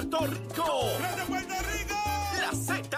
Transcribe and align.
Puerto 0.00 0.26
Rico. 0.26 0.88
¡Desde 0.98 1.26
Puerto 1.26 1.54
Rico! 1.76 1.94
La 2.40 2.52
Z. 2.54 2.88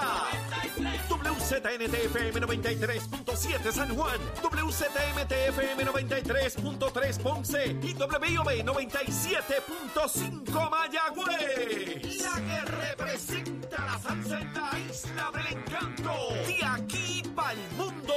WZNTFM 1.09 2.41
93.7 2.41 3.73
San 3.73 3.97
Juan, 3.97 4.21
WZMTFM 4.41 5.85
93.3 5.85 7.19
Ponce 7.21 7.77
y 7.83 7.93
WIOB 7.95 8.65
97.5 8.65 10.71
Mayagüez. 10.71 12.23
La 12.23 12.41
que 12.41 12.61
representa 12.71 13.52
la 14.41 14.79
isla 14.79 15.31
del 15.35 15.59
encanto. 15.59 16.13
De 16.47 16.65
aquí 16.65 17.23
para 17.35 17.53
el 17.53 17.71
mundo. 17.77 18.15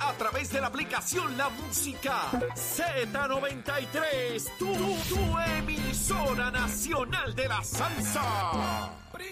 A 0.00 0.12
través 0.14 0.50
de 0.50 0.60
la 0.60 0.68
aplicación 0.68 1.36
La 1.36 1.48
Música 1.48 2.30
Z93. 2.54 4.44
Tu, 4.58 4.66
tu 4.66 5.38
emisora 5.58 6.50
nacional 6.50 7.34
de 7.34 7.48
la 7.48 7.62
salsa. 7.62 8.92
Para 9.12 9.24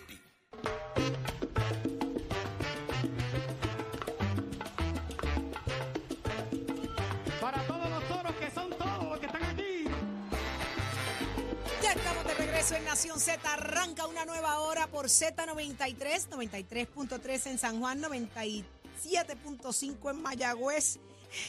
regreso 12.66 12.74
en 12.74 12.84
Nación 12.84 13.20
Z. 13.20 13.52
Arranca 13.52 14.06
una 14.06 14.24
nueva 14.24 14.58
hora 14.60 14.86
por 14.88 15.06
Z93, 15.06 16.28
93.3 16.28 17.50
en 17.50 17.58
San 17.58 17.80
Juan, 17.80 18.00
97.5 18.02 20.10
en 20.10 20.22
Mayagüez 20.22 20.98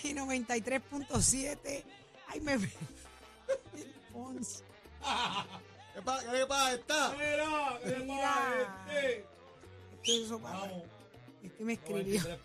y 0.03 0.13
93.7. 0.13 1.83
Ay, 2.27 2.41
me. 2.41 2.57
Ponce. 4.13 4.63
¿Qué 5.93 6.01
pasa? 6.01 6.31
¿Qué 6.31 6.45
pasa? 6.45 6.73
¿Está? 6.73 7.13
Mira, 7.13 7.79
¿qué 7.83 7.95
Mira. 8.03 8.17
pasa 8.17 8.67
este? 9.01 9.25
Eso 10.23 10.39
para-. 10.39 10.71
Este 11.43 11.63
me 11.63 11.73
escribió. 11.73 12.21
93.7 12.21 12.37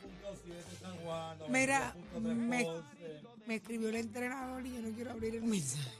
San 0.81 0.97
Juan, 0.98 1.39
Mira, 1.48 1.95
93.3 2.14 2.20
me, 2.23 2.67
me 3.47 3.55
escribió 3.57 3.89
el 3.89 3.97
entrenador 3.97 4.64
y 4.67 4.75
yo 4.75 4.81
no 4.81 4.95
quiero 4.95 5.11
abrir 5.11 5.34
el 5.34 5.42
mensaje. 5.42 5.91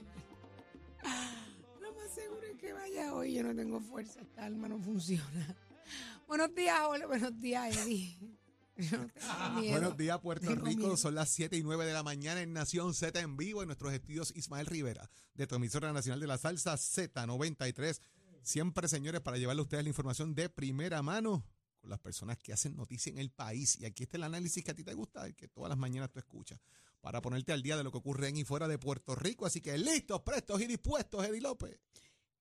Seguro 2.15 2.43
es 2.47 2.59
que 2.59 2.73
vaya 2.73 3.15
hoy. 3.15 3.35
Yo 3.35 3.43
no 3.43 3.55
tengo 3.55 3.81
fuerza. 3.81 4.21
Esta 4.21 4.45
alma 4.45 4.69
no 4.69 4.79
funciona. 4.79 5.57
Buenos 6.29 6.55
días, 6.55 6.81
Ole. 6.89 7.07
Buenos 7.07 7.39
días, 7.41 7.77
Eddie. 7.77 8.19
No 8.75 9.61
miedo. 9.61 9.73
Buenos 9.73 9.97
días, 9.99 10.19
Puerto 10.21 10.47
Tengo 10.49 10.65
Rico. 10.65 10.79
miedo. 10.81 10.97
Son 10.97 11.15
las 11.15 11.29
7 11.29 11.57
y 11.59 11.63
9 11.63 11.85
de 11.85 11.93
la 11.93 12.03
mañana 12.03 12.41
en 12.41 12.55
Nación 12.55 12.95
Z 12.95 13.21
en 13.21 13.37
vivo 13.37 13.61
en 13.61 13.69
nuestros 13.69 13.93
estudios 13.93 14.33
Ismael 14.35 14.67
Rivera, 14.67 15.11
de 15.35 15.47
tu 15.47 15.55
emisora 15.57 15.93
nacional 15.93 16.21
de 16.21 16.27
la 16.27 16.39
salsa 16.39 16.75
Z93. 16.75 18.01
Siempre, 18.43 18.89
señores, 18.89 19.21
para 19.21 19.37
llevarle 19.37 19.61
a 19.61 19.65
ustedes 19.65 19.85
la 19.85 19.91
información 19.91 20.35
de 20.35 20.49
primera 20.49 21.03
mano 21.03 21.45
con 21.81 21.91
las 21.91 22.01
personas 22.01 22.39
que 22.39 22.55
hacen 22.55 22.75
noticia 22.75 23.11
en 23.11 23.19
el 23.19 23.31
país. 23.31 23.79
Y 23.79 23.85
aquí 23.85 24.05
está 24.05 24.17
el 24.17 24.25
análisis 24.25 24.65
que 24.65 24.71
a 24.71 24.75
ti 24.75 24.83
te 24.83 24.95
gusta, 24.95 25.27
el 25.27 25.37
que 25.37 25.49
todas 25.49 25.69
las 25.69 25.79
mañanas 25.79 26.11
tú 26.11 26.19
escuchas, 26.19 26.59
para 27.03 27.21
ponerte 27.21 27.53
al 27.53 27.63
día 27.63 27.77
de 27.77 27.85
lo 27.85 27.93
que 27.93 27.99
ocurre 27.99 28.29
en 28.29 28.39
y 28.39 28.45
fuera 28.45 28.69
de 28.69 28.79
Puerto 28.79 29.15
Rico. 29.15 29.45
Así 29.45 29.61
que 29.61 29.77
listos, 29.77 30.23
prestos 30.23 30.61
y 30.63 30.67
dispuestos, 30.67 31.25
Eddie 31.27 31.43
López. 31.43 31.79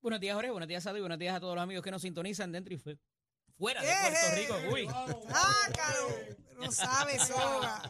Buenos 0.01 0.19
días, 0.19 0.35
Jorge. 0.35 0.49
Buenos 0.51 0.67
días, 0.67 0.83
Sado. 0.83 0.97
Y 0.97 1.01
buenos 1.01 1.19
días 1.19 1.35
a 1.35 1.39
todos 1.39 1.55
los 1.55 1.63
amigos 1.63 1.83
que 1.83 1.91
nos 1.91 2.01
sintonizan 2.01 2.51
dentro 2.51 2.73
y 2.73 2.77
fue- 2.77 2.97
fuera 3.57 3.81
de. 3.81 3.87
Puerto 3.87 4.35
Rico. 4.35 4.73
Uy. 4.73 4.87
¡Sácalo! 4.87 6.07
No 6.59 6.71
sabes, 6.71 7.21
soga. 7.27 7.81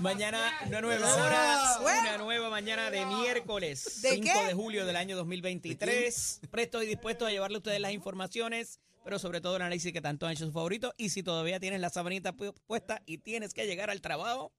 Mañana 0.00 0.52
una 0.66 0.80
nueva 0.80 1.14
hora, 1.14 1.78
una 1.80 2.18
nueva 2.18 2.50
mañana 2.50 2.90
de 2.90 3.04
miércoles, 3.06 4.02
¿De 4.02 4.10
5 4.10 4.22
qué? 4.32 4.46
de 4.48 4.54
julio 4.54 4.86
del 4.86 4.96
año 4.96 5.16
2023. 5.16 6.40
Presto 6.50 6.82
y 6.82 6.86
dispuesto 6.86 7.26
a 7.26 7.30
llevarle 7.30 7.56
a 7.56 7.58
ustedes 7.58 7.80
las 7.80 7.92
informaciones, 7.92 8.80
pero 9.04 9.18
sobre 9.18 9.40
todo 9.40 9.56
el 9.56 9.62
análisis 9.62 9.92
que 9.92 10.00
tanto 10.00 10.26
han 10.26 10.32
hecho 10.32 10.44
sus 10.44 10.54
favoritos. 10.54 10.92
Y 10.96 11.10
si 11.10 11.22
todavía 11.22 11.58
tienes 11.60 11.80
la 11.80 11.90
sabanita 11.90 12.32
pu- 12.34 12.54
puesta 12.66 13.02
y 13.06 13.18
tienes 13.18 13.54
que 13.54 13.66
llegar 13.66 13.90
al 13.90 14.00
trabajo, 14.00 14.52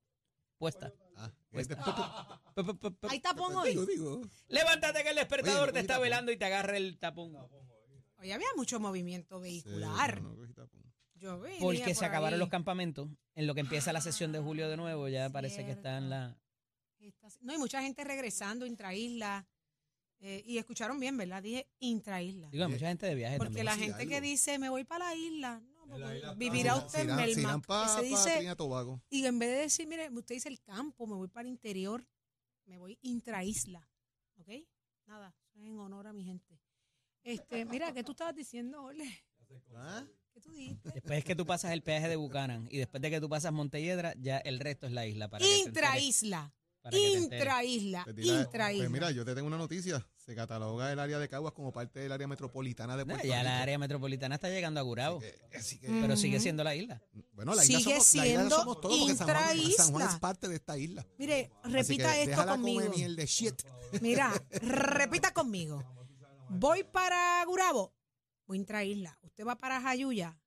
puesta. 0.57 0.91
Ah, 1.21 1.31
Pues- 1.51 1.67
Hay 3.09 3.19
tapón 3.19 3.55
hoy. 3.55 3.75
digo. 3.87 4.21
Levántate 4.47 5.03
que 5.03 5.09
el 5.09 5.15
despertador 5.15 5.63
Oye, 5.69 5.73
te 5.73 5.79
está 5.79 5.93
tapón. 5.95 6.03
velando 6.03 6.31
y 6.31 6.37
te 6.37 6.45
agarra 6.45 6.77
el 6.77 6.97
tapón. 6.97 7.35
Hoy 8.17 8.31
había 8.31 8.47
mucho 8.55 8.79
movimiento 8.79 9.39
vehicular. 9.39 10.15
Sí, 10.15 10.21
no, 10.21 10.29
no, 10.29 10.35
cogí 10.35 10.53
tapón. 10.53 10.83
Yo 11.15 11.39
venía 11.39 11.59
Porque 11.59 11.83
por 11.83 11.95
se 11.95 12.05
acabaron 12.05 12.35
ahí. 12.35 12.39
los 12.39 12.49
campamentos. 12.49 13.09
En 13.35 13.47
lo 13.47 13.53
que 13.53 13.61
empieza 13.61 13.91
la 13.93 14.01
sesión 14.01 14.31
de 14.31 14.39
julio 14.39 14.69
de 14.69 14.77
nuevo, 14.77 15.07
ya 15.09 15.29
parece 15.29 15.65
que 15.65 15.71
está 15.71 15.97
en 15.97 16.09
la... 16.09 16.37
No, 17.41 17.51
hay 17.53 17.57
mucha 17.57 17.81
gente 17.81 18.03
regresando 18.03 18.65
intraisla. 18.65 19.47
Eh, 20.21 20.43
y 20.45 20.57
escucharon 20.57 20.99
bien, 20.99 21.15
¿verdad? 21.17 21.41
Dije 21.41 21.67
intraisla. 21.79 22.49
Digo, 22.51 22.65
hay 22.65 22.71
mucha 22.71 22.87
gente 22.87 23.05
de 23.05 23.15
viaje 23.15 23.37
Porque 23.37 23.63
también. 23.63 23.65
la 23.65 23.73
sí, 23.75 23.81
gente 23.83 24.07
que 24.07 24.19
dice, 24.21 24.59
me 24.59 24.69
voy 24.69 24.83
para 24.83 25.05
la 25.05 25.15
isla. 25.15 25.61
Vivirá 26.35 26.75
usted 26.75 27.09
en 27.09 27.15
Melmac. 27.15 27.65
pa 27.65 28.01
dice, 28.01 28.43
y 28.43 28.55
Tobago. 28.55 29.01
y 29.09 29.25
en 29.25 29.39
vez 29.39 29.49
de 29.49 29.57
decir, 29.57 29.87
mire, 29.87 30.09
usted 30.09 30.35
dice 30.35 30.49
el 30.49 30.61
campo, 30.61 31.07
me 31.07 31.15
voy 31.15 31.27
para 31.27 31.47
el 31.47 31.53
interior, 31.53 32.05
me 32.65 32.77
voy 32.77 32.97
intraisla. 33.01 33.89
¿Ok? 34.37 34.49
Nada, 35.05 35.35
eso 35.49 35.59
es 35.59 35.65
en 35.65 35.79
honor 35.79 36.07
a 36.07 36.13
mi 36.13 36.23
gente. 36.23 36.59
Este, 37.23 37.65
mira, 37.65 37.91
¿qué 37.93 38.03
tú 38.03 38.11
estabas 38.11 38.35
diciendo, 38.35 38.83
Ole? 38.83 39.25
¿Ah? 39.75 40.05
¿Qué 40.33 40.39
tú 40.39 40.51
dijiste? 40.51 40.91
Después 40.93 41.25
que 41.25 41.35
tú 41.35 41.45
pasas 41.45 41.71
el 41.71 41.81
peaje 41.81 42.07
de 42.07 42.15
Buchanan 42.15 42.67
y 42.71 42.77
después 42.77 43.01
de 43.01 43.09
que 43.09 43.19
tú 43.19 43.27
pasas 43.27 43.51
Montelledra, 43.51 44.13
ya 44.17 44.37
el 44.37 44.59
resto 44.59 44.85
es 44.85 44.93
la 44.93 45.05
isla. 45.07 45.29
Para 45.29 45.45
Intraisla. 45.45 46.53
Intraisla. 46.97 48.03
Pues 48.03 48.17
Intraisla. 48.25 48.83
Pues 48.83 48.89
mira, 48.91 49.11
yo 49.11 49.23
te 49.25 49.35
tengo 49.35 49.47
una 49.47 49.57
noticia. 49.57 50.05
Se 50.17 50.35
cataloga 50.35 50.91
el 50.91 50.99
área 50.99 51.17
de 51.19 51.27
Caguas 51.27 51.53
como 51.53 51.71
parte 51.71 51.99
del 51.99 52.11
área 52.11 52.27
metropolitana 52.27 52.95
de 52.95 53.03
No, 53.03 53.13
Puerto 53.13 53.27
ya 53.27 53.37
Rico. 53.39 53.43
la 53.45 53.61
área 53.61 53.77
metropolitana 53.79 54.35
está 54.35 54.49
llegando 54.49 54.79
a 54.79 54.83
Gurabo, 54.83 55.17
Así 55.19 55.27
que- 55.49 55.57
así 55.57 55.77
que- 55.79 55.87
pero 55.87 56.15
sigue 56.15 56.39
siendo 56.39 56.63
la 56.63 56.75
isla. 56.75 57.01
bueno, 57.33 57.55
la 57.55 57.63
isla, 57.63 57.79
Sigue 57.79 57.91
somos, 57.95 58.15
la 58.15 58.25
isla 58.27 58.37
siendo 58.39 58.55
somos 58.57 58.81
todos 58.81 58.99
porque 58.99 59.15
San 59.15 59.27
Juan, 59.27 59.37
San 59.37 59.55
Juan 59.55 59.69
intraisla. 59.71 60.13
es 60.13 60.19
parte 60.19 60.47
de 60.47 60.55
esta 60.55 60.77
isla. 60.77 61.05
Mire, 61.17 61.51
Así 61.63 61.71
repita 61.73 62.13
que 62.13 62.19
esto 62.19 62.29
déjala 62.29 62.51
conmigo. 62.53 62.81
comer 62.81 62.95
miel 62.97 63.15
de 63.15 63.25
shit. 63.25 63.61
Mira, 64.01 64.31
repita 64.61 65.33
conmigo. 65.33 65.83
Voy 66.49 66.83
para 66.83 67.43
Gurabo, 67.45 67.91
voy 68.45 68.57
a 68.57 68.59
intraisla. 68.59 69.17
Usted 69.23 69.45
va 69.47 69.55
para 69.55 69.81
Jayuya. 69.81 70.37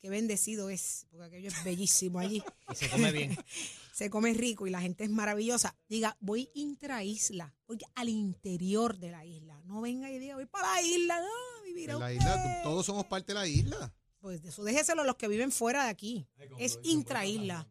Qué 0.00 0.08
bendecido 0.10 0.68
es, 0.68 1.06
porque 1.10 1.26
aquello 1.26 1.48
es 1.48 1.62
bellísimo 1.64 2.18
allí. 2.18 2.42
Y 2.72 2.74
se 2.74 2.88
come 2.90 3.12
bien. 3.12 3.36
Se 3.92 4.08
come 4.08 4.32
rico 4.32 4.66
y 4.66 4.70
la 4.70 4.80
gente 4.80 5.04
es 5.04 5.10
maravillosa. 5.10 5.76
Diga, 5.88 6.16
voy 6.20 6.50
intraisla, 6.54 7.54
voy 7.66 7.78
al 7.94 8.08
interior 8.08 8.98
de 8.98 9.10
la 9.10 9.24
isla. 9.26 9.60
No 9.64 9.82
venga 9.82 10.10
y 10.10 10.18
diga, 10.18 10.34
voy 10.36 10.46
para 10.46 10.72
la 10.72 10.82
isla, 10.82 11.20
no, 11.20 11.62
vivir 11.64 11.90
En 11.90 11.98
la 11.98 12.06
usted. 12.06 12.16
isla, 12.16 12.60
todos 12.62 12.86
somos 12.86 13.04
parte 13.06 13.28
de 13.28 13.34
la 13.34 13.46
isla. 13.46 13.94
Pues 14.18 14.42
de 14.42 14.48
eso 14.48 14.64
déjeselo 14.64 15.02
a 15.02 15.04
los 15.04 15.16
que 15.16 15.28
viven 15.28 15.52
fuera 15.52 15.84
de 15.84 15.90
aquí. 15.90 16.26
Es 16.58 16.78
intraisla. 16.82 17.68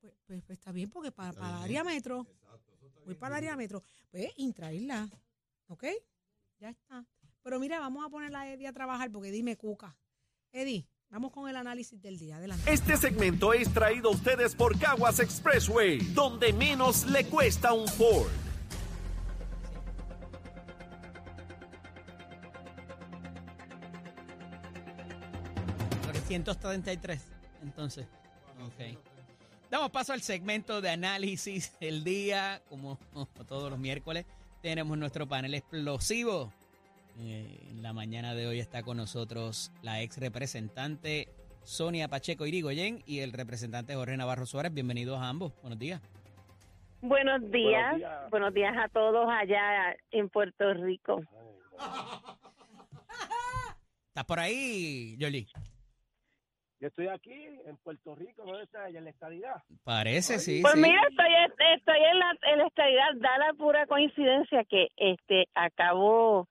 Pues, 0.00 0.14
pues, 0.26 0.42
pues 0.44 0.58
está 0.58 0.72
bien, 0.72 0.88
porque 0.90 1.12
para, 1.12 1.32
para 1.32 1.58
el 1.58 1.62
área 1.64 1.84
metro, 1.84 2.26
voy 3.04 3.14
para 3.16 3.36
el 3.36 3.44
área 3.44 3.56
metro, 3.56 3.82
pues 4.10 4.30
intraisla, 4.36 5.08
¿ok? 5.68 5.84
Ya 6.58 6.70
está. 6.70 7.04
Pero 7.42 7.60
mira, 7.60 7.80
vamos 7.80 8.04
a 8.04 8.08
poner 8.08 8.34
a 8.34 8.50
Eddie 8.52 8.66
a 8.66 8.72
trabajar 8.72 9.10
porque 9.12 9.30
dime 9.30 9.56
cuca. 9.56 9.96
Eddie, 10.52 10.88
vamos 11.10 11.32
con 11.32 11.48
el 11.48 11.56
análisis 11.56 12.00
del 12.00 12.18
día. 12.18 12.36
Adelante. 12.36 12.72
Este 12.72 12.96
segmento 12.96 13.52
es 13.52 13.72
traído 13.72 14.10
a 14.10 14.12
ustedes 14.12 14.54
por 14.54 14.78
Caguas 14.78 15.20
Expressway, 15.20 15.98
donde 16.14 16.52
menos 16.52 17.06
le 17.06 17.24
cuesta 17.26 17.72
un 17.72 17.88
Ford. 17.88 18.30
333, 26.26 27.22
entonces. 27.62 28.06
Ok. 28.64 28.98
Damos 29.70 29.90
paso 29.90 30.12
al 30.12 30.22
segmento 30.22 30.80
de 30.80 30.90
análisis 30.90 31.72
del 31.80 32.04
día, 32.04 32.62
como 32.68 32.98
todos 33.48 33.70
los 33.70 33.78
miércoles. 33.78 34.26
Tenemos 34.62 34.98
nuestro 34.98 35.28
panel 35.28 35.54
explosivo. 35.54 36.52
Eh, 37.18 37.68
en 37.70 37.82
la 37.82 37.92
mañana 37.92 38.34
de 38.34 38.46
hoy 38.46 38.60
está 38.60 38.82
con 38.82 38.98
nosotros 38.98 39.72
la 39.82 40.02
ex 40.02 40.18
representante 40.18 41.28
Sonia 41.64 42.08
Pacheco 42.08 42.46
Irigoyen 42.46 43.02
y 43.06 43.20
el 43.20 43.32
representante 43.32 43.94
Jorge 43.94 44.16
Navarro 44.16 44.44
Suárez. 44.46 44.72
Bienvenidos 44.74 45.18
a 45.20 45.28
ambos. 45.28 45.54
Buenos 45.62 45.78
días. 45.78 46.02
Buenos 47.00 47.50
días. 47.50 48.00
Buenos 48.30 48.52
días 48.52 48.74
a 48.76 48.88
todos 48.88 49.28
allá 49.30 49.96
en 50.10 50.28
Puerto 50.28 50.74
Rico. 50.74 51.22
¿Estás 54.08 54.24
por 54.24 54.38
ahí, 54.38 55.16
Yoli? 55.18 55.46
Yo 56.80 56.88
estoy 56.88 57.08
aquí 57.08 57.32
en 57.32 57.76
Puerto 57.78 58.14
Rico, 58.14 58.44
¿no 58.44 58.58
en 58.58 59.04
la 59.04 59.10
estadidad? 59.10 59.62
Parece, 59.84 60.38
sí, 60.38 60.60
Pues 60.60 60.74
sí. 60.74 60.80
mira, 60.80 61.00
estoy, 61.08 61.26
estoy 61.74 61.98
en 62.12 62.18
la, 62.18 62.30
en 62.52 62.58
la 62.58 62.66
estadidad. 62.66 63.14
Da 63.16 63.38
la 63.38 63.54
pura 63.54 63.86
coincidencia 63.86 64.64
que 64.64 64.88
este 64.96 65.48
acabo 65.54 66.48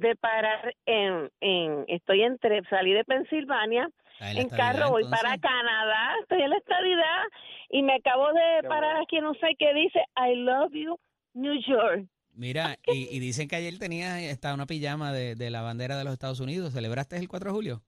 de 0.00 0.16
parar 0.16 0.74
en, 0.86 1.30
en 1.40 1.84
estoy 1.88 2.22
entre 2.22 2.62
salí 2.68 2.92
de 2.92 3.04
Pensilvania 3.04 3.88
Está 4.18 4.30
en 4.32 4.38
en 4.38 4.48
carro 4.50 4.90
voy 4.90 5.02
entonces. 5.04 5.22
para 5.22 5.38
Canadá 5.38 6.14
estoy 6.22 6.42
en 6.42 6.50
la 6.50 6.56
estadidad 6.56 7.22
y 7.70 7.82
me 7.82 7.94
acabo 7.94 8.26
de 8.32 8.58
Qué 8.62 8.68
parar 8.68 8.90
bueno. 8.94 9.02
aquí 9.04 9.20
no 9.20 9.34
sé 9.34 9.54
qué 9.58 9.72
dice 9.74 10.00
I 10.16 10.34
love 10.36 10.72
you 10.72 10.98
New 11.34 11.54
York 11.66 12.06
Mira, 12.32 12.76
y, 12.86 13.08
y 13.14 13.18
dicen 13.18 13.48
que 13.48 13.56
ayer 13.56 13.78
tenía 13.78 14.16
hasta 14.30 14.54
una 14.54 14.66
pijama 14.66 15.12
de, 15.12 15.34
de 15.34 15.50
la 15.50 15.62
bandera 15.62 15.98
de 15.98 16.04
los 16.04 16.12
Estados 16.12 16.38
Unidos. 16.40 16.72
¿Celebraste 16.72 17.16
el 17.16 17.28
4 17.28 17.50
de 17.50 17.54
julio? 17.54 17.82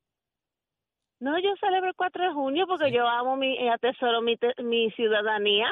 No, 1.21 1.39
yo 1.39 1.51
celebro 1.61 1.89
el 1.91 1.95
4 1.95 2.25
de 2.25 2.33
junio 2.35 2.67
porque 2.67 2.91
yo 2.93 3.07
amo 3.07 3.37
mi, 3.37 3.55
y 3.55 3.69
atesoro 3.69 4.21
mi, 4.21 4.37
te- 4.37 4.61
mi 4.63 4.91
ciudadanía, 4.91 5.69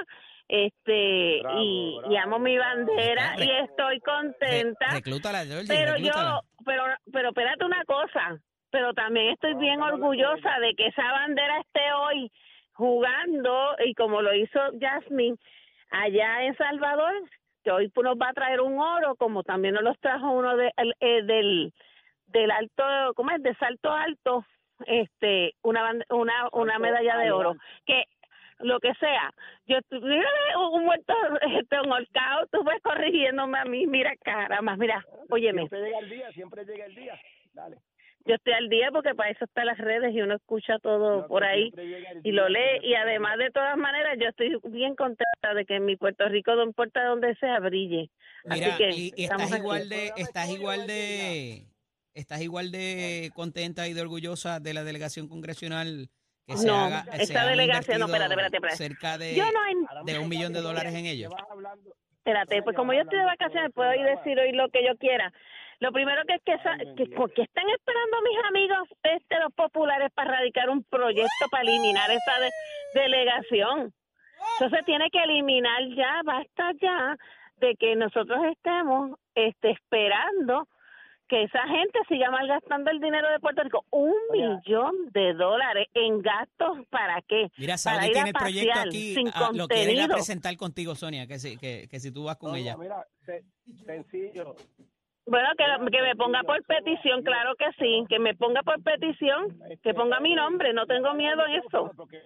este, 0.52 1.40
Bravo, 1.42 1.60
y, 1.62 1.96
bravo, 1.98 2.12
y 2.12 2.16
amo 2.16 2.38
mi 2.40 2.58
bandera 2.58 3.34
y 3.38 3.50
estoy 3.64 4.00
contenta. 4.00 4.86
Re- 4.88 4.94
reclútala, 4.96 5.44
Georgie, 5.44 5.68
pero 5.68 5.92
reclútala. 5.94 6.40
yo, 6.42 6.64
pero, 6.64 6.84
pero 7.12 7.28
espérate 7.28 7.64
una 7.64 7.84
cosa, 7.84 8.38
pero 8.70 8.92
también 8.94 9.28
estoy 9.30 9.54
bien 9.54 9.80
orgullosa 9.80 10.58
de 10.60 10.74
que 10.74 10.88
esa 10.88 11.04
bandera 11.12 11.60
esté 11.60 11.80
hoy 11.92 12.30
jugando 12.72 13.76
y 13.84 13.94
como 13.94 14.22
lo 14.22 14.34
hizo 14.34 14.58
Jasmine 14.80 15.36
allá 15.90 16.44
en 16.44 16.56
Salvador, 16.56 17.12
que 17.62 17.70
hoy 17.70 17.92
nos 18.02 18.16
va 18.16 18.30
a 18.30 18.32
traer 18.32 18.60
un 18.60 18.78
oro, 18.80 19.14
como 19.16 19.42
también 19.44 19.74
nos 19.74 19.82
los 19.84 19.98
trajo 20.00 20.30
uno 20.32 20.56
de, 20.56 20.72
el- 20.76 20.94
eh, 21.00 21.22
del 21.22 21.72
del 22.26 22.50
alto, 22.52 22.84
¿cómo 23.16 23.30
es? 23.32 23.42
De 23.42 23.54
salto 23.56 23.92
alto, 23.92 24.44
este, 24.86 25.52
una 25.62 25.92
una 26.10 26.48
una 26.52 26.78
medalla 26.78 27.16
de 27.18 27.32
oro, 27.32 27.56
que 27.84 28.04
lo 28.60 28.80
que 28.80 28.92
sea. 28.94 29.32
Yo 29.66 29.78
mírame 29.90 30.56
un 30.72 30.84
muerto 30.84 31.12
este 31.60 31.80
un 31.80 31.92
horcado, 31.92 32.46
tú 32.50 32.62
vas 32.62 32.80
corrigiéndome 32.82 33.58
a 33.58 33.64
mí, 33.64 33.86
mira 33.86 34.14
cara 34.22 34.60
más, 34.62 34.78
mira, 34.78 35.04
óyeme, 35.28 35.68
Siempre 35.68 35.82
llega 35.82 35.98
el 35.98 36.10
día, 36.10 36.32
siempre 36.32 36.64
llega 36.64 36.86
el 36.86 36.94
día. 36.94 37.20
Dale. 37.52 37.78
yo 38.24 38.34
estoy 38.36 38.52
al 38.52 38.68
día 38.68 38.90
porque 38.92 39.14
para 39.14 39.30
eso 39.30 39.44
están 39.44 39.66
las 39.66 39.78
redes 39.78 40.14
y 40.14 40.20
uno 40.22 40.36
escucha 40.36 40.78
todo 40.78 41.22
No, 41.22 41.26
por 41.26 41.42
ahí 41.42 41.72
y 42.22 42.30
lo 42.30 42.48
lee 42.48 42.78
y 42.82 42.94
además 42.94 43.38
de 43.38 43.50
todas 43.50 43.76
maneras 43.76 44.16
yo 44.20 44.28
estoy 44.28 44.56
bien 44.70 44.94
contenta 44.94 45.54
de 45.54 45.64
que 45.64 45.76
en 45.76 45.84
mi 45.84 45.96
Puerto 45.96 46.28
Rico 46.28 46.54
no 46.54 46.62
importa 46.62 47.04
donde 47.04 47.34
sea 47.36 47.58
brille. 47.58 48.10
Mira, 48.44 48.68
Así 48.68 48.76
que 48.76 48.90
y, 48.90 49.24
estás 49.24 49.52
aquí. 49.52 49.60
igual 49.60 49.88
de, 49.88 50.12
estás 50.16 50.48
igual 50.50 50.86
de, 50.86 51.64
estás 52.14 52.40
igual 52.40 52.70
de 52.70 53.30
contenta 53.34 53.88
y 53.88 53.94
de 53.94 54.00
orgullosa 54.02 54.60
de 54.60 54.74
la 54.74 54.84
delegación 54.84 55.26
congresional 55.28 56.08
que 56.50 56.56
se 56.58 56.66
No, 56.66 56.76
haga. 56.84 57.04
esta 57.14 57.46
delegación, 57.46 57.98
no, 58.00 58.06
espérate, 58.06 58.32
espérate, 58.34 58.56
espérate. 58.56 58.76
Cerca 58.76 59.18
de, 59.18 59.34
Yo 59.34 59.44
no 59.52 60.04
de 60.04 60.18
un 60.18 60.28
millón 60.28 60.52
de 60.52 60.60
dólares 60.60 60.94
en 60.94 61.06
ellos. 61.06 61.32
Espérate, 62.18 62.62
pues 62.62 62.76
como 62.76 62.92
yo 62.92 63.00
estoy 63.00 63.18
de 63.18 63.24
vacaciones, 63.24 63.70
puedo 63.74 63.94
ir 63.94 64.04
decir 64.04 64.38
hoy 64.38 64.52
lo 64.52 64.68
que 64.68 64.84
yo 64.86 64.96
quiera. 64.98 65.32
Lo 65.78 65.92
primero 65.92 66.22
que 66.26 66.34
es 66.34 66.42
que, 66.44 66.52
esa- 66.52 66.76
que 66.96 67.06
¿por 67.16 67.32
qué 67.32 67.42
están 67.42 67.64
esperando 67.70 68.16
mis 68.22 68.44
amigos 68.50 68.88
este, 69.02 69.38
los 69.40 69.52
populares 69.54 70.10
para 70.14 70.32
radicar 70.32 70.68
un 70.68 70.84
proyecto 70.84 71.46
para 71.50 71.62
eliminar 71.62 72.10
esa 72.10 72.38
de- 72.40 73.00
delegación? 73.00 73.92
Se 74.58 74.82
tiene 74.84 75.08
que 75.10 75.22
eliminar 75.22 75.80
ya, 75.96 76.20
basta 76.24 76.72
ya 76.82 77.16
de 77.56 77.74
que 77.76 77.96
nosotros 77.96 78.38
estemos 78.52 79.18
este, 79.34 79.70
esperando 79.70 80.68
que 81.30 81.44
esa 81.44 81.62
gente 81.68 81.98
siga 82.08 82.30
malgastando 82.30 82.90
el 82.90 82.98
dinero 83.00 83.30
de 83.30 83.38
Puerto 83.38 83.62
Rico. 83.62 83.84
Un 83.90 84.12
millón 84.32 85.10
de 85.12 85.32
dólares 85.34 85.86
en 85.94 86.20
gastos, 86.20 86.78
¿para 86.90 87.22
qué? 87.22 87.48
Mira, 87.56 87.74
para 87.74 87.78
Saudi 87.78 88.04
ir 88.06 88.10
a 88.10 88.12
tiene 88.14 88.28
el 88.30 88.34
proyecto 88.34 88.80
aquí, 88.80 89.14
sin 89.14 89.28
ah, 89.28 89.50
lo 89.54 89.68
quiere 89.68 89.92
ir 89.92 89.98
a 90.00 90.02
contenido. 90.02 90.14
presentar 90.16 90.56
contigo, 90.56 90.94
Sonia, 90.96 91.26
que 91.28 91.38
si, 91.38 91.56
que, 91.56 91.86
que 91.88 92.00
si 92.00 92.12
tú 92.12 92.24
vas 92.24 92.36
con 92.36 92.50
No, 92.50 92.56
ella. 92.56 92.76
mira, 92.76 93.06
se- 93.24 93.44
sencillo. 93.86 94.56
Bueno, 95.26 95.48
que, 95.56 95.64
que 95.92 96.02
me 96.02 96.16
ponga 96.16 96.42
por 96.42 96.60
petición, 96.64 97.22
claro 97.22 97.54
que 97.56 97.66
sí, 97.78 98.04
que 98.08 98.18
me 98.18 98.34
ponga 98.34 98.62
por 98.64 98.82
petición, 98.82 99.56
que 99.82 99.94
ponga 99.94 100.18
mi 100.18 100.34
nombre, 100.34 100.72
no 100.72 100.86
tengo 100.86 101.14
miedo 101.14 101.46
en 101.46 101.62
eso. 101.64 101.92
Porque 101.96 102.20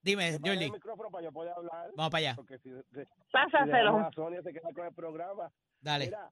Dime, 0.00 0.38
Jordi, 0.42 0.70
vamos 1.96 2.10
para 2.10 2.18
allá. 2.18 2.36
Pásaselo. 3.32 4.08
Sonia 4.14 4.42
se 4.42 4.52
queda 4.52 4.72
con 4.74 4.86
el 4.86 4.94
programa. 4.94 5.50
Dale. 5.80 6.06
Mira, 6.06 6.30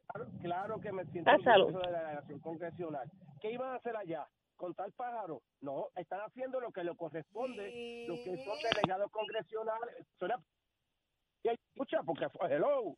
claro, 0.00 0.30
claro 0.40 0.80
que 0.80 0.92
me 0.92 1.04
siento 1.06 1.30
Pásalo. 1.30 1.66
de 1.66 1.90
la 1.90 2.02
delegación 2.02 2.40
congresional. 2.40 3.10
¿Qué 3.40 3.52
iban 3.52 3.72
a 3.72 3.76
hacer 3.76 3.96
allá? 3.96 4.26
¿Contar 4.56 4.90
pájaros? 4.92 5.42
No, 5.60 5.88
están 5.96 6.20
haciendo 6.20 6.60
lo 6.60 6.70
que 6.70 6.84
le 6.84 6.94
corresponde, 6.96 8.04
lo 8.08 8.14
que 8.16 8.44
son 8.44 8.56
delegados 8.72 9.10
congresionales. 9.10 10.06
Suena- 10.18 10.38
Escucha, 11.42 12.02
porque 12.04 12.28
fue 12.30 12.54
hello. 12.54 12.94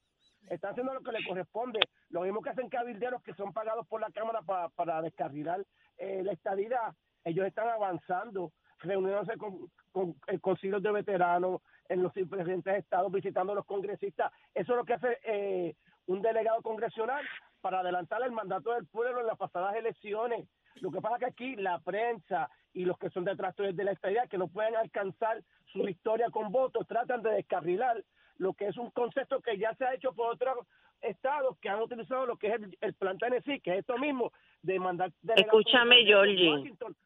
Están 0.50 0.72
haciendo 0.72 0.94
lo 0.94 1.00
que 1.00 1.10
le 1.12 1.26
corresponde. 1.26 1.80
Lo 2.10 2.20
mismo 2.20 2.40
que 2.42 2.50
hacen 2.50 2.68
cabilderos 2.68 3.22
que 3.22 3.34
son 3.34 3.52
pagados 3.52 3.86
por 3.88 4.00
la 4.00 4.10
Cámara 4.10 4.42
pa- 4.42 4.68
para 4.68 5.02
descarrilar 5.02 5.64
eh, 5.98 6.22
la 6.22 6.32
estadidad. 6.32 6.94
Ellos 7.24 7.46
están 7.46 7.68
avanzando, 7.68 8.52
reuniéndose 8.78 9.36
con, 9.36 9.68
con 9.90 10.14
eh, 10.28 10.38
concilios 10.38 10.82
de 10.82 10.92
veteranos 10.92 11.60
en 11.88 12.02
los 12.02 12.12
diferentes 12.14 12.76
estados, 12.76 13.10
visitando 13.10 13.52
a 13.52 13.56
los 13.56 13.64
congresistas. 13.66 14.30
Eso 14.54 14.72
es 14.74 14.76
lo 14.76 14.84
que 14.84 14.94
hace 14.94 15.18
eh, 15.24 15.74
un 16.06 16.22
delegado 16.22 16.62
congresional 16.62 17.24
para 17.60 17.80
adelantar 17.80 18.22
el 18.22 18.30
mandato 18.32 18.72
del 18.72 18.86
pueblo 18.86 19.20
en 19.20 19.26
las 19.26 19.36
pasadas 19.38 19.74
elecciones. 19.76 20.46
Lo 20.80 20.90
que 20.90 21.00
pasa 21.00 21.16
es 21.16 21.20
que 21.20 21.26
aquí 21.26 21.56
la 21.56 21.78
prensa 21.80 22.48
y 22.74 22.84
los 22.84 22.98
que 22.98 23.10
son 23.10 23.24
detractores 23.24 23.74
de 23.74 23.84
la 23.84 23.92
estadidad, 23.92 24.28
que 24.28 24.38
no 24.38 24.48
pueden 24.48 24.76
alcanzar 24.76 25.42
su 25.72 25.82
victoria 25.82 26.28
con 26.30 26.52
votos, 26.52 26.86
tratan 26.86 27.22
de 27.22 27.30
descarrilar 27.30 28.02
lo 28.36 28.52
que 28.52 28.66
es 28.68 28.76
un 28.76 28.90
concepto 28.90 29.40
que 29.40 29.56
ya 29.56 29.74
se 29.76 29.84
ha 29.86 29.94
hecho 29.94 30.12
por 30.12 30.34
otros 30.34 30.66
estados 31.00 31.56
que 31.60 31.68
han 31.70 31.80
utilizado 31.80 32.26
lo 32.26 32.36
que 32.36 32.48
es 32.48 32.54
el, 32.54 32.76
el 32.80 32.94
plan 32.94 33.16
Tennessee, 33.18 33.60
que 33.60 33.72
es 33.72 33.78
esto 33.80 33.96
mismo, 33.98 34.32
de 34.62 34.78
mandar... 34.78 35.10
delegados 35.22 35.60
Escúchame. 35.62 36.04
Georgie. 36.04 36.50
Washington, 36.50 36.96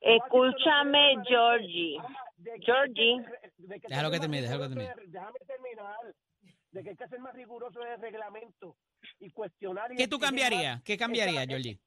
Escúchame, 0.00 1.16
Washington 1.16 1.24
Georgie. 1.28 1.98
De 2.38 2.58
Georgie. 2.60 3.16
de 3.58 3.78
Déjalo 3.88 4.10
que 4.10 4.20
termine, 4.20 4.42
déjalo 4.42 4.68
que 4.68 4.74
de- 4.74 4.94
Déjame 5.06 5.38
terminar. 5.46 5.96
De 6.72 6.82
que 6.82 6.90
hay 6.90 6.96
que 6.96 7.08
ser 7.08 7.18
más 7.20 7.34
riguroso 7.34 7.80
en 7.82 7.92
el 7.92 8.00
reglamento 8.00 8.76
y 9.18 9.30
cuestionar. 9.30 9.92
y 9.92 9.96
¿Qué 9.96 10.06
tú 10.08 10.18
cambiarías? 10.18 10.82
¿Qué 10.82 10.96
cambiarías, 10.96 11.42
esa- 11.44 11.50
Georgie? 11.50 11.80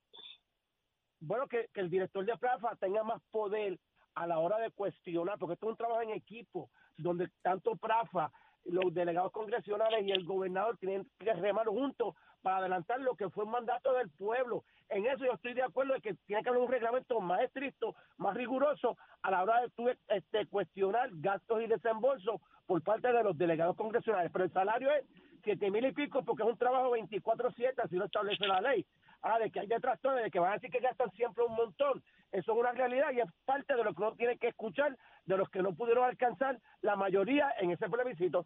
bueno, 1.19 1.47
que, 1.47 1.69
que 1.73 1.79
el 1.79 1.89
director 1.89 2.25
de 2.25 2.37
PRAFA 2.37 2.75
tenga 2.75 3.03
más 3.03 3.21
poder 3.31 3.79
a 4.15 4.27
la 4.27 4.39
hora 4.39 4.57
de 4.59 4.71
cuestionar, 4.71 5.39
porque 5.39 5.53
esto 5.53 5.67
es 5.67 5.71
un 5.71 5.77
trabajo 5.77 6.01
en 6.01 6.09
equipo, 6.11 6.69
donde 6.97 7.29
tanto 7.41 7.75
PRAFA, 7.77 8.31
los 8.65 8.93
delegados 8.93 9.31
congresionales 9.31 10.05
y 10.05 10.11
el 10.11 10.25
gobernador 10.25 10.77
tienen 10.77 11.09
que 11.19 11.33
remar 11.33 11.67
juntos 11.67 12.15
para 12.43 12.57
adelantar 12.57 12.99
lo 12.99 13.15
que 13.15 13.29
fue 13.29 13.45
un 13.45 13.51
mandato 13.51 13.93
del 13.93 14.09
pueblo. 14.11 14.63
En 14.89 15.07
eso 15.07 15.25
yo 15.25 15.31
estoy 15.31 15.53
de 15.53 15.63
acuerdo 15.63 15.93
de 15.93 16.01
que 16.01 16.13
tiene 16.27 16.43
que 16.43 16.49
haber 16.49 16.61
un 16.61 16.69
reglamento 16.69 17.19
más 17.19 17.41
estricto, 17.41 17.95
más 18.17 18.35
riguroso 18.35 18.97
a 19.23 19.31
la 19.31 19.41
hora 19.41 19.61
de 19.61 19.69
tú, 19.69 19.89
este, 20.09 20.45
cuestionar 20.47 21.09
gastos 21.13 21.63
y 21.63 21.67
desembolsos 21.67 22.41
por 22.67 22.83
parte 22.83 23.11
de 23.11 23.23
los 23.23 23.37
delegados 23.37 23.75
congresionales. 23.75 24.29
Pero 24.31 24.45
el 24.45 24.53
salario 24.53 24.91
es 24.91 25.05
siete 25.43 25.71
mil 25.71 25.85
y 25.85 25.91
pico 25.93 26.23
porque 26.23 26.43
es 26.43 26.49
un 26.49 26.57
trabajo 26.57 26.95
24-7, 26.95 27.73
así 27.83 27.95
lo 27.95 28.05
establece 28.05 28.45
la 28.45 28.61
ley. 28.61 28.85
Ah, 29.21 29.39
de 29.39 29.49
que 29.49 29.61
hay 29.61 29.67
detractores, 29.67 30.21
de 30.21 30.29
que 30.29 30.39
van 30.39 30.51
a 30.51 30.55
decir 30.55 30.69
que 30.69 30.79
gastan 30.79 31.09
siempre 31.11 31.45
un 31.45 31.55
montón. 31.55 32.03
Eso 32.33 32.51
es 32.51 32.57
una 32.57 32.73
realidad 32.73 33.11
y 33.13 33.21
es 33.21 33.29
parte 33.45 33.73
de 33.73 33.83
lo 33.83 33.93
que 33.93 34.01
uno 34.01 34.15
tiene 34.15 34.37
que 34.37 34.49
escuchar 34.49 34.97
de 35.25 35.37
los 35.37 35.49
que 35.49 35.61
no 35.61 35.73
pudieron 35.73 36.03
alcanzar 36.03 36.59
la 36.81 36.97
mayoría 36.97 37.53
en 37.59 37.71
ese 37.71 37.89
plebiscito. 37.89 38.45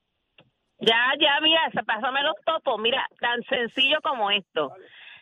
Ya, 0.80 1.14
ya, 1.20 1.40
mira, 1.42 1.62
se- 1.74 1.84
pásame 1.84 2.22
los 2.24 2.36
topos, 2.46 2.80
mira, 2.80 3.08
tan 3.20 3.42
sencillo 3.44 4.00
como 4.04 4.30
esto. 4.32 4.72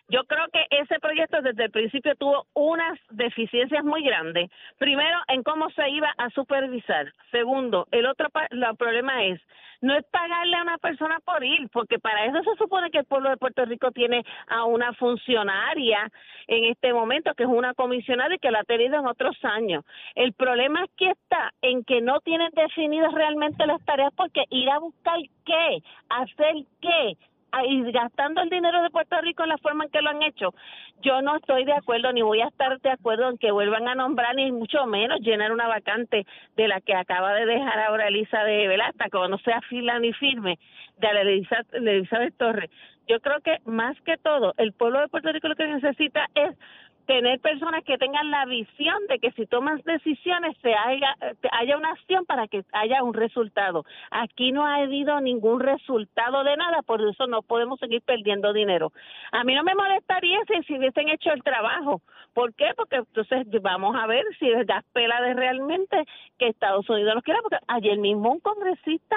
Yo 0.08 0.24
creo 0.26 0.46
que 0.54 0.66
ese 0.70 1.00
proyecto 1.00 1.42
desde 1.42 1.66
el 1.66 1.72
principio 1.72 2.16
tuvo 2.16 2.46
unas 2.54 3.00
deficiencias 3.10 3.84
muy 3.84 4.04
grandes. 4.04 4.52
Primero, 4.78 5.18
en 5.28 5.42
cómo 5.42 5.70
se 5.72 5.90
iba 5.90 6.14
a 6.18 6.30
supervisar. 6.30 7.12
Segundo, 7.32 7.88
el 7.92 8.06
otro 8.06 8.28
el 8.52 8.78
problema 8.78 9.26
es, 9.26 9.42
no 9.82 9.96
es 9.96 10.06
pagarle 10.06 10.58
a 10.58 10.62
una 10.62 10.78
persona 10.78 11.20
por 11.26 11.44
ir, 11.44 11.70
porque 11.72 11.98
para 11.98 12.26
eso 12.26 12.44
se 12.44 12.56
supone 12.58 12.92
que 12.92 13.00
el 13.00 13.06
pueblo 13.06 13.30
de 13.30 13.38
Puerto 13.38 13.66
Rico 13.66 13.92
tiene 13.92 14.24
a 14.48 14.66
una 14.66 14.94
funcionaria 14.94 16.12
en 16.48 16.66
este 16.66 16.94
momento, 16.94 17.34
que 17.34 17.44
es 17.44 17.50
una 17.50 17.74
comisionada 17.74 18.36
y 18.36 18.40
que 18.40 18.52
la 18.52 18.60
ha 18.60 18.64
tenido 18.64 19.00
en 19.00 19.08
otros 19.08 19.38
años. 19.44 19.84
El 20.14 20.34
problema 20.34 20.86
que 20.98 21.10
está 21.10 21.52
en 21.64 21.84
que 21.84 22.02
no 22.02 22.20
tienen 22.20 22.52
definidas 22.54 23.12
realmente 23.12 23.66
las 23.66 23.84
tareas, 23.86 24.14
porque 24.16 24.44
ir 24.52 24.70
a 24.70 24.78
buscar 24.78 25.18
qué, 25.46 25.82
hacer 26.10 26.56
qué, 26.80 27.18
y 27.64 27.92
gastando 27.92 28.42
el 28.42 28.50
dinero 28.50 28.82
de 28.82 28.90
Puerto 28.90 29.20
Rico 29.22 29.44
en 29.44 29.50
la 29.50 29.58
forma 29.58 29.86
en 29.86 29.92
que 29.92 30.02
lo 30.02 30.10
han 30.10 30.22
hecho, 30.24 30.54
yo 31.02 31.22
no 31.22 31.38
estoy 31.38 31.66
de 31.66 31.74
acuerdo 31.74 32.12
ni 32.12 32.22
voy 32.22 32.42
a 32.42 32.48
estar 32.48 32.80
de 32.82 32.90
acuerdo 32.90 33.30
en 33.30 33.38
que 33.38 33.52
vuelvan 33.52 33.88
a 33.88 33.96
nombrar 33.96 34.36
ni 34.36 34.52
mucho 34.52 34.86
menos 34.86 35.20
llenar 35.22 35.52
una 35.52 35.68
vacante 35.68 36.26
de 36.56 36.68
la 36.68 36.82
que 36.82 36.96
acaba 36.96 37.34
de 37.34 37.46
dejar 37.46 37.80
ahora 37.80 38.06
de 38.06 38.68
Velasta, 38.68 39.06
que 39.10 39.18
no 39.30 39.38
sea 39.40 39.62
fila 39.62 40.00
ni 40.00 40.14
firme, 40.14 40.60
de 40.98 41.14
la 41.14 41.22
Elisa, 41.22 41.58
de 41.72 41.98
Elizabeth 41.98 42.36
Torres. 42.38 42.70
Yo 43.08 43.20
creo 43.20 43.40
que 43.42 43.60
más 43.66 44.00
que 44.02 44.18
todo, 44.18 44.54
el 44.58 44.74
pueblo 44.74 45.00
de 45.00 45.08
Puerto 45.08 45.32
Rico 45.32 45.48
lo 45.48 45.56
que 45.56 45.68
necesita 45.68 46.28
es 46.34 46.58
tener 47.06 47.40
personas 47.40 47.84
que 47.84 47.98
tengan 47.98 48.30
la 48.32 48.46
visión 48.46 48.98
de 49.08 49.20
que 49.20 49.32
si 49.32 49.46
toman 49.46 49.82
decisiones 49.86 50.58
se 50.62 50.74
haya, 50.74 51.16
haya 51.52 51.78
una 51.78 51.90
acción 51.92 52.26
para 52.26 52.48
que 52.48 52.64
haya 52.74 53.04
un 53.04 53.14
resultado. 53.14 53.84
Aquí 54.12 54.52
no 54.52 54.66
ha 54.66 54.76
habido 54.76 55.20
ningún 55.22 55.60
resultado 55.60 56.44
de 56.44 56.58
nada, 56.58 56.82
por 56.82 57.02
eso 57.02 57.28
no 57.28 57.42
podemos 57.42 57.80
seguir 57.80 58.02
perdiendo 58.02 58.54
dinero. 58.54 58.92
A 59.32 59.44
mí 59.44 59.54
no 59.56 59.64
me 59.64 59.76
molestaría 59.76 60.40
si, 60.48 60.64
si 60.64 60.78
hubiesen 60.78 61.10
hecho 61.10 61.32
el 61.32 61.44
trabajo. 61.44 62.02
¿Por 62.34 62.54
qué? 62.54 62.72
Porque 62.76 62.98
entonces 62.98 63.48
vamos 63.62 63.96
a 63.96 64.08
ver 64.08 64.24
si 64.40 64.50
es 64.50 64.66
pela 64.94 65.22
de 65.22 65.34
realmente 65.34 66.04
que 66.38 66.48
Estados 66.50 66.90
Unidos 66.90 67.16
nos 67.16 67.24
quiera, 67.24 67.40
porque 67.42 67.58
ayer 67.68 67.98
mismo 67.98 68.32
un 68.32 68.40
congresista 68.42 69.16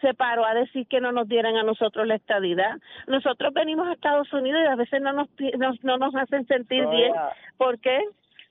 se 0.00 0.14
paró 0.14 0.44
a 0.44 0.54
decir 0.54 0.86
que 0.88 1.00
no 1.00 1.12
nos 1.12 1.28
dieran 1.28 1.56
a 1.56 1.62
nosotros 1.62 2.06
la 2.06 2.16
estadidad. 2.16 2.76
Nosotros 3.06 3.52
venimos 3.54 3.86
a 3.86 3.92
Estados 3.92 4.32
Unidos 4.32 4.60
y 4.64 4.66
a 4.66 4.74
veces 4.76 5.00
no 5.00 5.12
nos, 5.12 5.28
nos- 5.58 5.84
no 5.84 5.96
nos 5.98 6.14
hacen 6.16 6.46
sentir 6.46 6.86
bien. 6.88 7.12
¿Por 7.56 7.78
qué? 7.80 8.00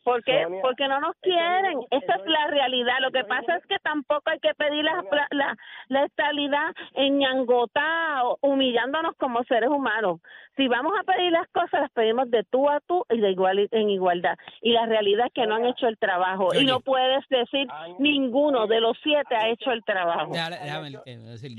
¿Por 0.04 0.24
qué? 0.24 0.44
Sonia, 0.44 0.62
Porque 0.62 0.88
no 0.88 1.00
nos 1.00 1.16
quieren. 1.16 1.66
mismo- 1.80 1.88
Esa 1.90 2.14
es 2.18 2.26
la 2.28 2.46
realidad. 2.48 2.94
Lo 3.02 3.10
que 3.10 3.24
pasa 3.24 3.56
es 3.56 3.66
que 3.66 3.80
tampoco 3.80 4.30
hay 4.30 4.40
que 4.40 4.54
pedir 4.54 4.84
la, 4.84 5.02
Sonia. 5.02 5.28
la, 5.32 5.58
la 5.88 6.04
estabilidad 6.06 6.76
en 6.94 7.18
ñangotá, 7.18 8.24
o 8.24 8.38
humillándonos 8.42 9.16
como 9.18 9.44
seres 9.46 9.68
humanos. 9.70 10.20
Si 10.58 10.68
vamos 10.68 10.94
a 11.00 11.04
pedir 11.04 11.32
las 11.32 11.48
cosas, 11.48 11.82
las 11.82 11.92
pedimos 11.92 12.30
de 12.30 12.44
tú 12.44 12.70
a 12.70 12.80
tú 12.82 13.04
y 13.10 13.20
de 13.20 13.32
igual 13.32 13.68
en 13.72 13.90
igualdad. 13.90 14.38
Y 14.62 14.74
la 14.74 14.86
realidad 14.86 15.26
es 15.26 15.34
que 15.34 15.48
no 15.48 15.56
han 15.56 15.62
Sonia. 15.62 15.72
hecho 15.76 15.88
el 15.88 15.98
trabajo. 15.98 16.50
Y 16.54 16.66
no 16.66 16.82
puedes 16.82 17.28
decir 17.28 17.68
ninguno 17.98 18.68
de 18.68 18.82
los 18.82 18.96
siete 19.02 19.36
ha 19.36 19.50
hecho 19.50 19.72
el 19.72 19.84
trabajo. 19.84 20.32
Déjame, 20.32 20.58
déjame 20.60 20.88
eh, 21.08 21.18
decir 21.18 21.52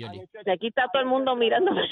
aquí 0.53 0.69
está 0.69 0.87
todo 0.93 1.03
el 1.03 1.09
mundo 1.09 1.35
mirándome. 1.35 1.83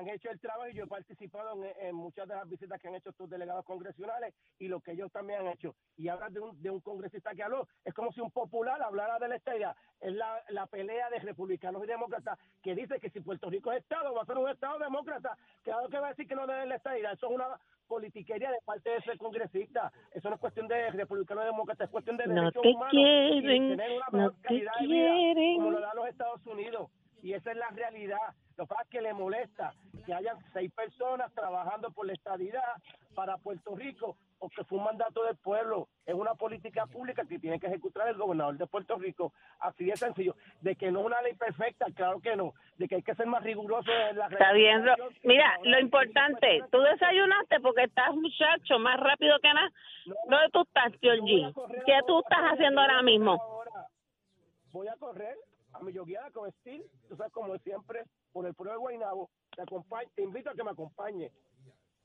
Han 0.00 0.08
hecho 0.08 0.30
el 0.30 0.40
trabajo 0.40 0.66
y 0.66 0.74
yo 0.74 0.84
he 0.84 0.86
participado 0.86 1.62
en, 1.62 1.86
en 1.86 1.94
muchas 1.94 2.26
de 2.26 2.34
las 2.34 2.48
visitas 2.48 2.80
que 2.80 2.88
han 2.88 2.94
hecho 2.94 3.12
tus 3.12 3.28
delegados 3.28 3.66
congresionales 3.66 4.34
y 4.58 4.66
lo 4.66 4.80
que 4.80 4.92
ellos 4.92 5.12
también 5.12 5.40
han 5.40 5.48
hecho. 5.48 5.74
Y 5.98 6.08
hablas 6.08 6.32
de 6.32 6.40
un, 6.40 6.62
de 6.62 6.70
un 6.70 6.80
congresista 6.80 7.34
que 7.34 7.42
habló, 7.42 7.68
es 7.84 7.92
como 7.92 8.10
si 8.10 8.20
un 8.22 8.30
popular 8.30 8.80
hablara 8.82 9.18
de 9.18 9.28
la 9.28 9.36
estadía. 9.36 9.76
Es 10.00 10.14
la, 10.14 10.42
la 10.48 10.66
pelea 10.66 11.10
de 11.10 11.18
republicanos 11.18 11.84
y 11.84 11.86
demócratas 11.86 12.38
que 12.62 12.74
dice 12.74 12.98
que 12.98 13.10
si 13.10 13.20
Puerto 13.20 13.50
Rico 13.50 13.70
es 13.72 13.82
Estado, 13.82 14.14
va 14.14 14.22
a 14.22 14.26
ser 14.26 14.38
un 14.38 14.48
Estado 14.48 14.78
demócrata. 14.78 15.36
Claro 15.62 15.88
que 15.90 15.98
va 15.98 16.06
a 16.06 16.10
decir 16.10 16.26
que 16.26 16.34
no 16.34 16.46
debe 16.46 16.64
la 16.64 16.76
estadía. 16.76 17.12
Eso 17.12 17.26
es 17.28 17.32
una 17.34 17.60
politiquería 17.86 18.50
de 18.50 18.58
parte 18.64 18.88
de 18.88 18.96
ese 18.96 19.18
congresista. 19.18 19.92
Eso 20.12 20.30
no 20.30 20.36
es 20.36 20.40
cuestión 20.40 20.66
de 20.68 20.90
republicano 20.92 21.42
y 21.42 21.46
demócrata, 21.46 21.84
es 21.84 21.90
cuestión 21.90 22.16
de 22.16 22.26
No 22.26 22.34
derechos 22.34 22.64
humanos 22.64 22.94
y 22.94 23.40
quieren, 23.42 23.76
tener 23.76 23.90
una 23.92 24.06
no 24.12 24.18
mejor 24.18 24.34
te 24.36 24.40
calidad 24.42 24.72
de 24.80 24.86
vida 24.86 25.10
quieren. 25.14 25.56
como 25.56 25.70
lo 25.72 25.80
dan 25.80 25.96
los 25.96 26.08
Estados 26.08 26.46
Unidos. 26.46 26.90
Y 27.22 27.34
esa 27.34 27.50
es 27.50 27.56
la 27.56 27.68
realidad. 27.68 28.18
Lo 28.56 28.64
que 28.64 28.68
pasa 28.68 28.82
es 28.82 28.88
que 28.88 29.00
le 29.00 29.12
molesta 29.14 29.72
que 30.06 30.12
hayan 30.14 30.36
seis 30.52 30.70
personas 30.72 31.32
trabajando 31.34 31.90
por 31.90 32.06
la 32.06 32.12
estadidad 32.12 32.62
para 33.14 33.36
Puerto 33.38 33.74
Rico 33.74 34.16
o 34.38 34.48
que 34.48 34.64
fue 34.64 34.78
un 34.78 34.84
mandato 34.84 35.22
del 35.24 35.36
pueblo. 35.36 35.88
Es 36.06 36.14
una 36.14 36.34
política 36.34 36.86
pública 36.86 37.24
que 37.26 37.38
tiene 37.38 37.60
que 37.60 37.66
ejecutar 37.66 38.08
el 38.08 38.16
gobernador 38.16 38.56
de 38.56 38.66
Puerto 38.66 38.96
Rico. 38.96 39.32
Así 39.58 39.84
de 39.84 39.96
sencillo. 39.96 40.34
De 40.62 40.76
que 40.76 40.90
no 40.90 41.00
es 41.00 41.06
una 41.06 41.20
ley 41.22 41.34
perfecta, 41.34 41.86
claro 41.94 42.20
que 42.20 42.36
no. 42.36 42.54
De 42.78 42.88
que 42.88 42.96
hay 42.96 43.02
que 43.02 43.14
ser 43.14 43.26
más 43.26 43.42
riguroso 43.42 43.90
en 43.92 44.16
la 44.16 44.26
Está 44.28 44.52
bien, 44.52 44.84
mira, 45.24 45.58
lo 45.62 45.78
importante, 45.78 46.40
personas- 46.40 46.70
tú 46.70 46.80
desayunaste 46.80 47.60
porque 47.60 47.84
estás 47.84 48.14
muchacho, 48.14 48.78
más 48.78 48.98
rápido 48.98 49.38
que 49.40 49.52
nada. 49.52 49.70
¿Dónde 50.06 50.48
tú 50.52 50.62
estás, 50.62 50.92
Georgie? 51.00 51.52
¿Qué 51.84 51.98
tú 52.06 52.20
estás 52.20 52.40
haciendo 52.52 52.80
ahora 52.80 53.02
mismo? 53.02 53.62
Voy 54.72 54.88
a 54.88 54.94
correr 54.96 55.36
a 55.72 55.82
mi 55.82 55.92
yoguiada 55.92 56.30
con 56.30 56.50
Steel, 56.52 56.82
tú 57.08 57.16
sabes, 57.16 57.32
como 57.32 57.56
siempre, 57.58 58.04
por 58.32 58.46
el 58.46 58.54
pueblo 58.54 58.72
de 58.72 58.78
Guaynabo. 58.78 59.30
Te, 59.56 59.64
te 60.14 60.22
invito 60.22 60.50
a 60.50 60.54
que 60.54 60.64
me 60.64 60.70
acompañe. 60.70 61.30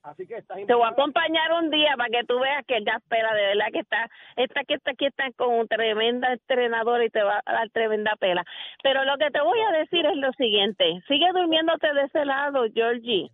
Así 0.06 0.28
que 0.28 0.36
estás 0.36 0.58
Te 0.68 0.74
voy 0.74 0.86
a 0.86 0.90
acompañar 0.90 1.52
un 1.54 1.72
día 1.72 1.96
para 1.98 2.10
que 2.10 2.24
tú 2.26 2.40
veas 2.40 2.64
que 2.68 2.84
ya 2.86 2.98
espera, 2.98 3.34
de 3.34 3.42
verdad 3.42 3.66
que 3.74 3.80
está, 3.80 4.08
esta 4.36 4.64
que 4.64 4.76
está 4.76 4.92
aquí 4.92 5.08
está 5.08 5.32
con 5.36 5.50
un 5.50 5.68
tremenda 5.68 6.32
entrenadora 6.32 7.04
y 7.04 7.10
te 7.10 7.24
va 7.24 7.42
a 7.44 7.54
dar 7.54 7.70
tremenda 7.72 8.16
pela. 8.20 8.46
Pero 8.84 9.04
lo 9.04 9.18
que 9.18 9.32
te 9.32 9.42
voy 9.42 9.60
a 9.62 9.72
decir 9.72 10.06
es 10.06 10.16
lo 10.18 10.32
siguiente, 10.34 11.02
sigue 11.08 11.26
durmiéndote 11.34 11.92
de 11.92 12.04
ese 12.04 12.24
lado, 12.24 12.66
Georgie. 12.72 13.32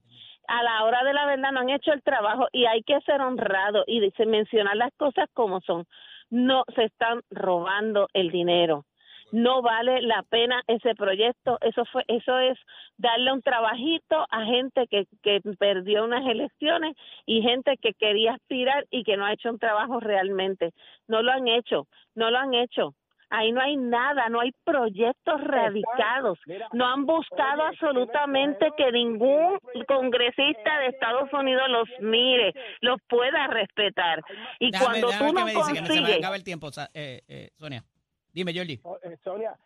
A 0.47 0.63
la 0.63 0.85
hora 0.85 1.03
de 1.03 1.13
la 1.13 1.25
verdad 1.25 1.51
no 1.51 1.59
han 1.59 1.69
hecho 1.69 1.91
el 1.91 2.03
trabajo 2.03 2.47
y 2.53 2.65
hay 2.65 2.83
que 2.83 2.99
ser 3.01 3.19
honrado 3.19 3.83
y 3.85 4.01
mencionar 4.25 4.77
las 4.77 4.93
cosas 4.93 5.29
como 5.33 5.59
son. 5.61 5.85
No 6.29 6.63
se 6.73 6.85
están 6.85 7.21
robando 7.29 8.07
el 8.13 8.31
dinero. 8.31 8.85
No 9.31 9.61
vale 9.61 10.01
la 10.01 10.23
pena 10.23 10.61
ese 10.67 10.93
proyecto. 10.95 11.57
Eso 11.61 11.85
fue, 11.85 12.03
eso 12.07 12.37
es 12.39 12.57
darle 12.97 13.31
un 13.31 13.41
trabajito 13.41 14.25
a 14.29 14.45
gente 14.45 14.87
que, 14.87 15.05
que 15.23 15.41
perdió 15.57 16.03
unas 16.03 16.25
elecciones 16.25 16.95
y 17.25 17.41
gente 17.41 17.77
que 17.77 17.93
quería 17.93 18.33
aspirar 18.33 18.85
y 18.91 19.03
que 19.03 19.17
no 19.17 19.25
ha 19.25 19.33
hecho 19.33 19.49
un 19.49 19.59
trabajo 19.59 19.99
realmente. 19.99 20.71
No 21.07 21.21
lo 21.21 21.31
han 21.31 21.47
hecho, 21.47 21.87
no 22.15 22.29
lo 22.29 22.37
han 22.37 22.53
hecho. 22.53 22.93
Ahí 23.31 23.53
no 23.53 23.61
hay 23.61 23.77
nada, 23.77 24.27
no 24.27 24.41
hay 24.41 24.51
proyectos 24.65 25.41
radicados. 25.41 26.37
No 26.73 26.85
han 26.85 27.05
buscado 27.05 27.63
oye, 27.63 27.69
absolutamente 27.69 28.71
que 28.75 28.91
ningún 28.91 29.57
congresista 29.87 30.79
de 30.79 30.87
Estados 30.87 31.31
Unidos 31.31 31.63
los 31.69 31.87
mire, 32.01 32.53
los 32.81 32.97
pueda 33.07 33.47
respetar. 33.47 34.21
Y 34.59 34.71
Déjame, 34.71 34.85
cuando 34.85 35.07
déjame 35.07 35.29
tú 35.29 35.33
no 35.33 35.45
me 35.45 35.51
dice 35.51 35.73
que 35.73 35.79
no 35.79 35.87
se 35.87 35.93
me 35.93 35.99
consigues 35.99 36.17
acaba 36.17 36.35
el 36.35 36.43
tiempo, 36.43 36.69
eh, 36.93 37.21
eh, 37.29 37.49
Sonia. 37.57 37.83
Dime, 38.33 38.53
Yoli. 38.53 38.79
Oh, 38.83 38.97
eh, 39.03 39.17
Sonia, 39.23 39.57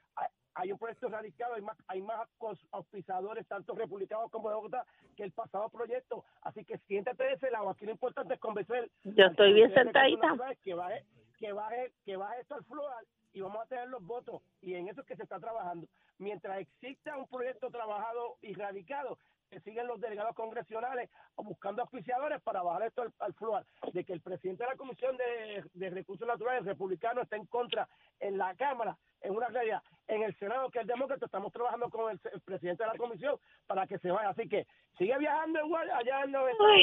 hay, 0.56 0.72
un 0.72 0.78
proyecto 0.78 1.10
radicado, 1.10 1.56
hay 1.56 1.62
más, 1.62 1.78
hay 1.88 2.02
más 2.02 2.28
auspiciadores, 2.72 3.46
tanto 3.48 3.76
republicanos 3.76 4.32
como 4.32 4.50
demócratas, 4.50 4.88
que 5.16 5.24
el 5.24 5.32
pasado 5.32 5.70
proyecto. 5.70 6.24
Así 6.42 6.64
que 6.64 6.78
siéntate 6.88 7.24
de 7.24 7.34
ese 7.34 7.52
lado. 7.52 7.70
Aquí 7.70 7.86
lo 7.86 7.92
importante 7.92 8.34
es 8.34 8.40
convencer. 8.40 8.90
Yo 9.04 9.26
estoy 9.26 9.54
bien 9.54 9.74
sentadita. 9.74 10.32
Que 10.64 10.74
baje, 10.74 11.06
que 11.38 11.52
baje, 11.52 11.92
que 12.06 12.16
baje 12.16 12.42
esto 12.42 12.56
al 12.56 12.64
floor 12.64 13.06
y 13.34 13.42
vamos 13.42 13.62
a 13.62 13.68
tener 13.68 13.90
los 13.90 14.04
votos. 14.04 14.42
Y 14.62 14.76
en 14.76 14.88
eso 14.88 15.02
es 15.02 15.08
que 15.08 15.16
se 15.18 15.24
está 15.24 15.40
trabajando. 15.40 15.88
Mientras 16.18 16.58
exista 16.60 17.18
un 17.18 17.28
proyecto 17.28 17.70
trabajado 17.70 18.38
y 18.42 18.54
radicado, 18.54 19.20
que 19.50 19.60
siguen 19.62 19.88
los 19.88 20.00
delegados 20.02 20.36
congresionales 20.36 21.10
buscando 21.38 21.82
auspiciadores 21.82 22.42
para 22.42 22.62
bajar 22.64 22.84
esto 22.88 23.02
al, 23.04 23.14
al 23.20 23.34
floor. 23.34 23.66
De 23.94 24.04
que 24.04 24.14
el 24.14 24.22
presidente 24.22 24.64
de 24.64 24.70
la 24.70 24.76
Comisión 24.76 25.16
de, 25.18 25.64
de 25.74 25.90
Recursos 25.90 26.28
Naturales, 26.28 26.66
republicano, 26.66 27.22
está 27.22 27.36
en 27.36 27.46
contra 27.46 27.88
en 28.20 28.38
la 28.38 28.56
Cámara, 28.56 28.98
es 29.22 29.32
una 29.32 29.48
realidad. 29.48 29.82
En 30.08 30.22
el 30.22 30.38
Senado, 30.38 30.70
que 30.70 30.80
es 30.80 30.88
demócrata, 30.88 31.26
estamos 31.26 31.52
trabajando 31.52 31.90
con 31.90 32.12
el, 32.12 32.20
el 32.32 32.42
presidente 32.42 32.84
de 32.84 32.90
la 32.92 32.98
Comisión 32.98 33.38
para 33.66 33.88
que 33.88 33.98
se 34.00 34.12
vaya. 34.12 34.30
Así 34.30 34.48
que 34.48 34.68
sigue 34.98 35.18
viajando 35.18 35.66
igual 35.66 35.90
allá 35.90 36.22
en 36.24 36.32
los 36.32 36.50
estados 36.50 36.76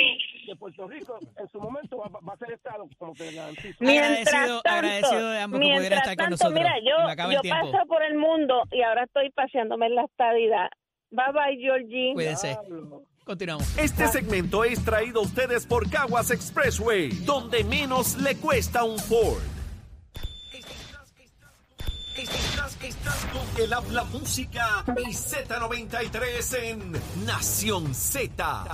de 0.49 0.57
Puerto 0.57 0.89
Rico. 0.89 1.19
En 1.39 1.49
su 1.49 1.61
momento 1.61 1.99
va, 1.99 2.09
va 2.09 2.33
a 2.35 2.37
ser 2.37 2.53
Estado, 2.53 2.85
como 2.99 3.15
que 3.15 3.33
garantizo. 3.33 3.77
Mientras 3.81 4.11
Agradecido- 4.35 4.63
tanto, 4.63 4.77
agradecido 4.77 5.31
de 5.31 5.39
ambos 5.41 5.61
que 5.61 5.65
pudieran 5.67 5.81
mientras 5.83 6.01
estar 6.03 6.17
con 6.17 6.25
tanto, 6.25 6.31
nosotros. 6.31 6.55
Mira, 6.55 6.75
yo, 6.81 7.33
yo 7.43 7.51
paso 7.51 7.87
por 7.87 8.03
el 8.03 8.15
mundo 8.17 8.63
y 8.73 8.83
ahora 8.83 9.05
estoy 9.05 9.31
paseándome 9.31 9.87
en 9.87 9.95
la 9.95 10.05
estadidad. 10.05 10.69
Bye 11.13 11.33
bye, 11.33 11.57
Georgie. 11.61 12.15
Cuídense. 12.15 12.59
Continuamos. 13.25 13.79
Este 13.79 14.09
segmento 14.09 14.65
es 14.65 14.83
traído 14.85 15.21
a 15.21 15.23
ustedes 15.25 15.67
por 15.67 15.89
Caguas 15.89 16.31
Expressway, 16.31 17.11
donde 17.25 17.63
menos 17.65 18.17
le 18.17 18.37
cuesta 18.37 18.83
un 18.83 18.99
Ford. 18.99 19.43
Estás, 22.17 22.77
estás 22.83 23.27
con 23.27 23.63
el 23.63 23.73
habla 23.73 24.05
música 24.05 24.85
y 24.99 25.13
Z93 25.13 26.59
en 26.63 26.93
Nación 27.25 27.95
Z. 27.95 28.65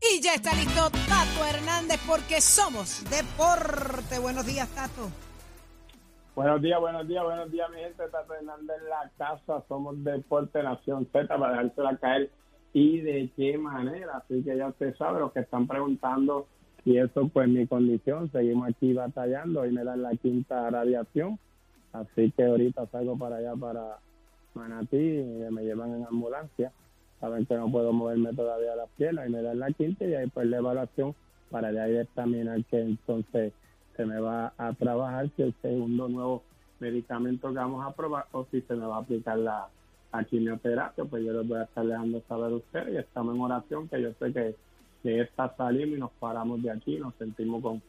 Y 0.00 0.20
ya 0.20 0.34
está 0.34 0.54
listo 0.54 0.90
Tato 0.90 1.44
Hernández 1.44 2.00
porque 2.06 2.40
somos 2.40 3.04
deporte. 3.10 4.18
Buenos 4.18 4.46
días, 4.46 4.68
Tato. 4.70 5.10
Buenos 6.40 6.62
días, 6.62 6.80
buenos 6.80 7.06
días, 7.06 7.22
buenos 7.22 7.52
días, 7.52 7.68
mi 7.68 7.80
gente. 7.80 8.02
Tato 8.10 8.32
Hernández 8.32 8.78
en 8.82 8.88
la 8.88 9.10
casa. 9.18 9.62
Somos 9.68 10.02
Deporte 10.02 10.62
Nación 10.62 11.06
Z 11.12 11.28
para 11.28 11.50
dejársela 11.50 11.98
caer 11.98 12.30
y 12.72 13.00
de 13.00 13.30
qué 13.36 13.58
manera. 13.58 14.16
Así 14.16 14.42
que 14.42 14.56
ya 14.56 14.68
usted 14.68 14.96
sabe, 14.96 15.20
los 15.20 15.32
que 15.32 15.40
están 15.40 15.66
preguntando, 15.66 16.46
y 16.86 16.96
eso 16.96 17.28
pues 17.28 17.46
mi 17.46 17.66
condición. 17.66 18.32
Seguimos 18.32 18.70
aquí 18.70 18.94
batallando. 18.94 19.60
Hoy 19.60 19.70
me 19.70 19.84
dan 19.84 20.00
la 20.00 20.12
quinta 20.12 20.70
radiación. 20.70 21.38
Así 21.92 22.30
que 22.30 22.44
ahorita 22.44 22.86
salgo 22.86 23.18
para 23.18 23.36
allá, 23.36 23.54
para 23.54 23.98
Manatí, 24.54 24.96
y 24.96 25.46
me 25.50 25.62
llevan 25.62 25.92
en 25.92 26.06
ambulancia. 26.06 26.72
Saben 27.20 27.44
que 27.44 27.54
no 27.54 27.70
puedo 27.70 27.92
moverme 27.92 28.32
todavía 28.32 28.74
las 28.76 28.88
piernas 28.96 29.28
y 29.28 29.30
me 29.30 29.42
dan 29.42 29.58
la 29.58 29.70
quinta 29.72 30.06
y 30.06 30.14
ahí 30.14 30.26
pues 30.28 30.46
la 30.46 30.56
evaluación 30.56 31.14
para 31.50 31.70
de 31.70 31.82
ahí 31.82 31.92
determinar 31.92 32.64
que 32.64 32.80
entonces 32.80 33.52
se 33.96 34.06
me 34.06 34.20
va 34.20 34.52
a 34.56 34.72
trabajar 34.74 35.28
si 35.36 35.42
el 35.42 35.54
segundo 35.62 36.08
nuevo 36.08 36.42
medicamento 36.78 37.48
que 37.48 37.56
vamos 37.56 37.86
a 37.86 37.92
probar 37.92 38.26
o 38.32 38.46
si 38.50 38.60
se 38.62 38.74
me 38.74 38.86
va 38.86 38.96
a 38.96 39.00
aplicar 39.00 39.38
la, 39.38 39.68
la 40.12 40.24
quimioterapia, 40.24 41.04
pues 41.04 41.24
yo 41.24 41.32
les 41.32 41.46
voy 41.46 41.58
a 41.58 41.64
estar 41.64 41.86
dejando 41.86 42.22
saber 42.28 42.52
a 42.52 42.56
ustedes 42.56 42.94
y 42.94 42.96
estamos 42.96 43.34
en 43.34 43.40
oración 43.42 43.88
que 43.88 44.02
yo 44.02 44.12
sé 44.18 44.32
que 44.32 44.54
de 45.02 45.20
esta 45.20 45.54
salimos 45.56 45.96
y 45.96 46.00
nos 46.00 46.10
paramos 46.12 46.62
de 46.62 46.70
aquí, 46.70 46.98
nos 46.98 47.14
sentimos 47.14 47.62
con 47.62 47.82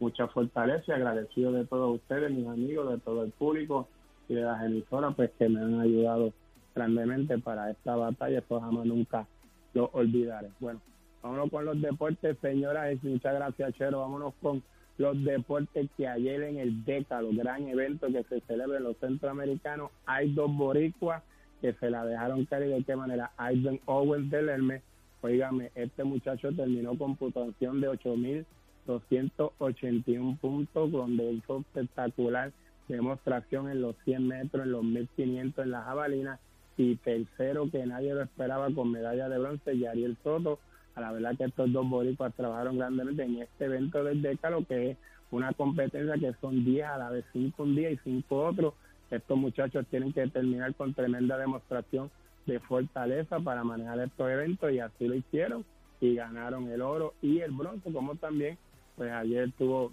mucha 0.00 0.28
fortaleza 0.28 0.84
y 0.86 0.92
agradecido 0.92 1.52
de 1.52 1.64
todos 1.64 1.96
ustedes, 1.96 2.30
mis 2.30 2.46
amigos, 2.46 2.90
de 2.90 2.98
todo 2.98 3.24
el 3.24 3.30
público 3.32 3.88
y 4.28 4.34
de 4.34 4.42
las 4.42 4.62
emisoras 4.64 5.14
pues 5.14 5.30
que 5.38 5.48
me 5.48 5.60
han 5.60 5.80
ayudado 5.80 6.32
grandemente 6.74 7.38
para 7.38 7.70
esta 7.70 7.96
batalla, 7.96 8.38
esto 8.38 8.60
jamás 8.60 8.86
nunca 8.86 9.26
lo 9.74 9.90
olvidaré. 9.92 10.50
Bueno, 10.60 10.80
vámonos 11.22 11.50
con 11.50 11.64
los 11.64 11.80
deportes, 11.80 12.36
señoras 12.40 12.96
y 13.02 13.08
muchas 13.08 13.34
gracias, 13.34 13.74
Chero. 13.74 14.00
Vámonos 14.00 14.34
con 14.40 14.62
los 14.98 15.24
deportes 15.24 15.88
que 15.96 16.06
ayer 16.06 16.42
en 16.42 16.58
el 16.58 16.84
Décalo, 16.84 17.30
gran 17.32 17.66
evento 17.68 18.08
que 18.08 18.24
se 18.24 18.42
celebra 18.42 18.76
en 18.78 18.84
los 18.84 18.98
centroamericanos, 18.98 19.90
hay 20.06 20.32
dos 20.34 20.54
boricuas 20.54 21.22
que 21.60 21.72
se 21.74 21.90
la 21.90 22.04
dejaron 22.04 22.44
caer 22.44 22.68
de 22.68 22.84
qué 22.84 22.94
manera. 22.96 23.30
Aiden 23.36 23.80
Owens 23.86 24.30
del 24.30 24.48
Hermes, 24.48 24.82
oígame, 25.22 25.70
este 25.74 26.04
muchacho 26.04 26.52
terminó 26.52 26.96
con 26.98 27.16
puntuación 27.16 27.80
de 27.80 27.88
8.281 27.88 30.38
puntos, 30.38 30.92
donde 30.92 31.32
hizo 31.32 31.60
espectacular 31.60 32.52
demostración 32.88 33.70
en 33.70 33.82
los 33.82 33.94
100 34.04 34.26
metros, 34.26 34.64
en 34.64 34.72
los 34.72 34.82
1500 34.82 35.64
en 35.64 35.70
la 35.70 35.82
jabalina 35.82 36.40
y 36.76 36.96
tercero 36.96 37.70
que 37.70 37.86
nadie 37.86 38.12
lo 38.14 38.22
esperaba 38.22 38.68
con 38.70 38.90
medalla 38.90 39.28
de 39.28 39.38
bronce, 39.38 39.78
Yariel 39.78 40.16
Soto. 40.22 40.58
A 40.98 41.00
la 41.00 41.12
verdad 41.12 41.36
que 41.36 41.44
estos 41.44 41.72
dos 41.72 41.88
boricuas 41.88 42.34
trabajaron 42.34 42.76
grandemente 42.76 43.22
en 43.22 43.40
este 43.40 43.66
evento 43.66 44.02
del 44.02 44.20
Décalo, 44.20 44.64
que 44.66 44.90
es 44.90 44.96
una 45.30 45.52
competencia 45.52 46.14
que 46.18 46.36
son 46.40 46.64
10 46.64 46.84
a 46.86 46.98
la 46.98 47.10
vez, 47.10 47.24
5 47.32 47.62
un 47.62 47.76
día 47.76 47.88
y 47.88 47.98
5 47.98 48.44
otros. 48.44 48.74
Estos 49.08 49.38
muchachos 49.38 49.86
tienen 49.90 50.12
que 50.12 50.26
terminar 50.26 50.74
con 50.74 50.94
tremenda 50.94 51.38
demostración 51.38 52.10
de 52.46 52.58
fortaleza 52.58 53.38
para 53.38 53.62
manejar 53.62 54.00
estos 54.00 54.28
eventos 54.28 54.72
y 54.72 54.80
así 54.80 55.06
lo 55.06 55.14
hicieron 55.14 55.64
y 56.00 56.16
ganaron 56.16 56.68
el 56.68 56.82
oro 56.82 57.14
y 57.22 57.38
el 57.38 57.52
bronce, 57.52 57.92
como 57.92 58.16
también 58.16 58.58
pues 58.96 59.12
ayer 59.12 59.52
tuvo 59.52 59.92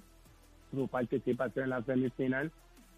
su 0.71 0.87
participación 0.87 1.65
en 1.65 1.69
la 1.69 1.83
semifinal 1.83 2.51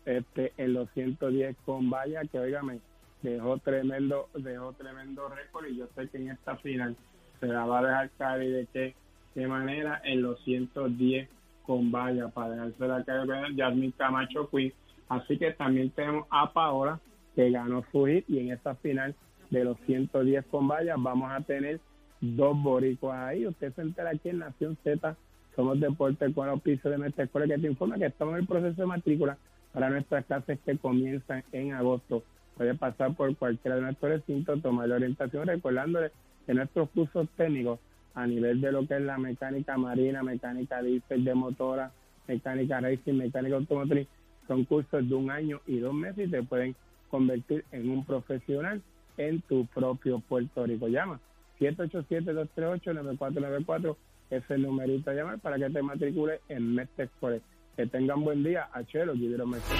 este 0.05 0.53
en 0.55 0.73
los 0.73 0.89
110 0.91 1.57
con 1.65 1.89
Valla, 1.89 2.21
que 2.23 2.39
oígame, 2.39 2.79
dejó 3.21 3.57
tremendo, 3.57 4.29
dejó 4.33 4.71
tremendo 4.71 5.27
récord 5.27 5.67
y 5.67 5.75
yo 5.75 5.87
sé 5.93 6.07
que 6.07 6.17
en 6.19 6.29
esta 6.29 6.55
final 6.55 6.95
se 7.39 7.47
la 7.47 7.65
va 7.65 7.79
a 7.79 7.83
dejar 7.83 8.09
caer 8.17 8.43
y 8.43 8.51
de 8.51 8.67
qué, 8.73 8.95
qué 9.33 9.47
manera 9.47 10.01
en 10.03 10.21
los 10.21 10.43
110 10.43 11.29
con 11.65 11.91
Valla 11.91 12.29
para 12.29 12.51
dejarse 12.51 12.87
la 12.87 13.03
caer 13.03 13.55
Yasmin 13.55 13.91
Camacho 13.91 14.49
Queen. 14.49 14.73
Así 15.09 15.37
que 15.37 15.51
también 15.51 15.89
tenemos 15.91 16.25
a 16.29 16.51
Paola 16.51 16.99
que 17.35 17.51
ganó 17.51 17.83
su 17.91 18.05
hit 18.05 18.25
y 18.27 18.39
en 18.39 18.51
esta 18.51 18.75
final 18.75 19.15
de 19.49 19.63
los 19.63 19.77
110 19.85 20.45
con 20.47 20.67
Valla 20.67 20.95
vamos 20.97 21.31
a 21.31 21.41
tener 21.41 21.79
dos 22.21 22.61
boricuas 22.61 23.17
ahí. 23.19 23.45
Usted 23.45 23.73
se 23.73 23.81
entera 23.81 24.09
aquí 24.09 24.29
en 24.29 24.39
Nación 24.39 24.77
Z, 24.83 25.15
somos 25.55 25.79
Deportes 25.79 26.33
con 26.33 26.47
los 26.47 26.61
pisos 26.61 26.91
de 26.91 26.97
nuestra 26.97 27.25
escuela 27.25 27.47
que 27.47 27.61
te 27.61 27.67
informa 27.67 27.97
que 27.97 28.05
estamos 28.05 28.33
en 28.33 28.41
el 28.41 28.47
proceso 28.47 28.81
de 28.81 28.87
matrícula 28.87 29.37
para 29.73 29.89
nuestras 29.89 30.25
clases 30.25 30.59
que 30.65 30.77
comienzan 30.77 31.43
en 31.51 31.73
agosto. 31.73 32.23
Puede 32.55 32.73
pasar 32.73 33.15
por 33.15 33.35
cualquiera 33.35 33.75
de 33.75 33.83
nuestros 33.83 34.11
recintos, 34.11 34.61
tomar 34.61 34.89
la 34.89 34.95
orientación, 34.95 35.45
recordándole 35.45 36.11
que 36.47 36.55
nuestros 36.55 36.89
cursos 36.89 37.27
técnicos 37.37 37.79
a 38.15 38.25
nivel 38.25 38.59
de 38.61 38.71
lo 38.71 38.87
que 38.87 38.95
es 38.95 39.01
la 39.01 39.19
mecánica 39.19 39.77
marina, 39.77 40.23
mecánica 40.23 40.81
diesel 40.81 41.23
de 41.23 41.35
motora, 41.35 41.91
mecánica 42.27 42.79
racing, 42.79 43.13
mecánica 43.13 43.57
automotriz, 43.57 44.07
son 44.47 44.63
cursos 44.63 45.07
de 45.07 45.13
un 45.13 45.29
año 45.29 45.61
y 45.67 45.77
dos 45.77 45.93
meses 45.93 46.27
y 46.27 46.31
te 46.31 46.41
pueden 46.41 46.75
convertir 47.11 47.63
en 47.71 47.91
un 47.91 48.03
profesional 48.03 48.81
en 49.17 49.41
tu 49.41 49.67
propio 49.67 50.19
Puerto 50.19 50.65
Rico. 50.65 50.87
Llama 50.87 51.19
787-238-9494, 51.59 53.95
ese 54.29 54.37
es 54.37 54.51
el 54.51 54.61
numerito 54.63 55.11
a 55.11 55.13
llamar 55.13 55.37
para 55.39 55.57
que 55.57 55.69
te 55.69 55.83
matricule 55.83 56.41
en 56.49 56.77
Forest. 57.19 57.45
Que 57.75 57.85
tengan 57.85 58.23
buen 58.23 58.43
día. 58.43 58.69
Achelo, 58.73 59.13
Guillermo 59.13 59.47
Mestre. 59.47 59.75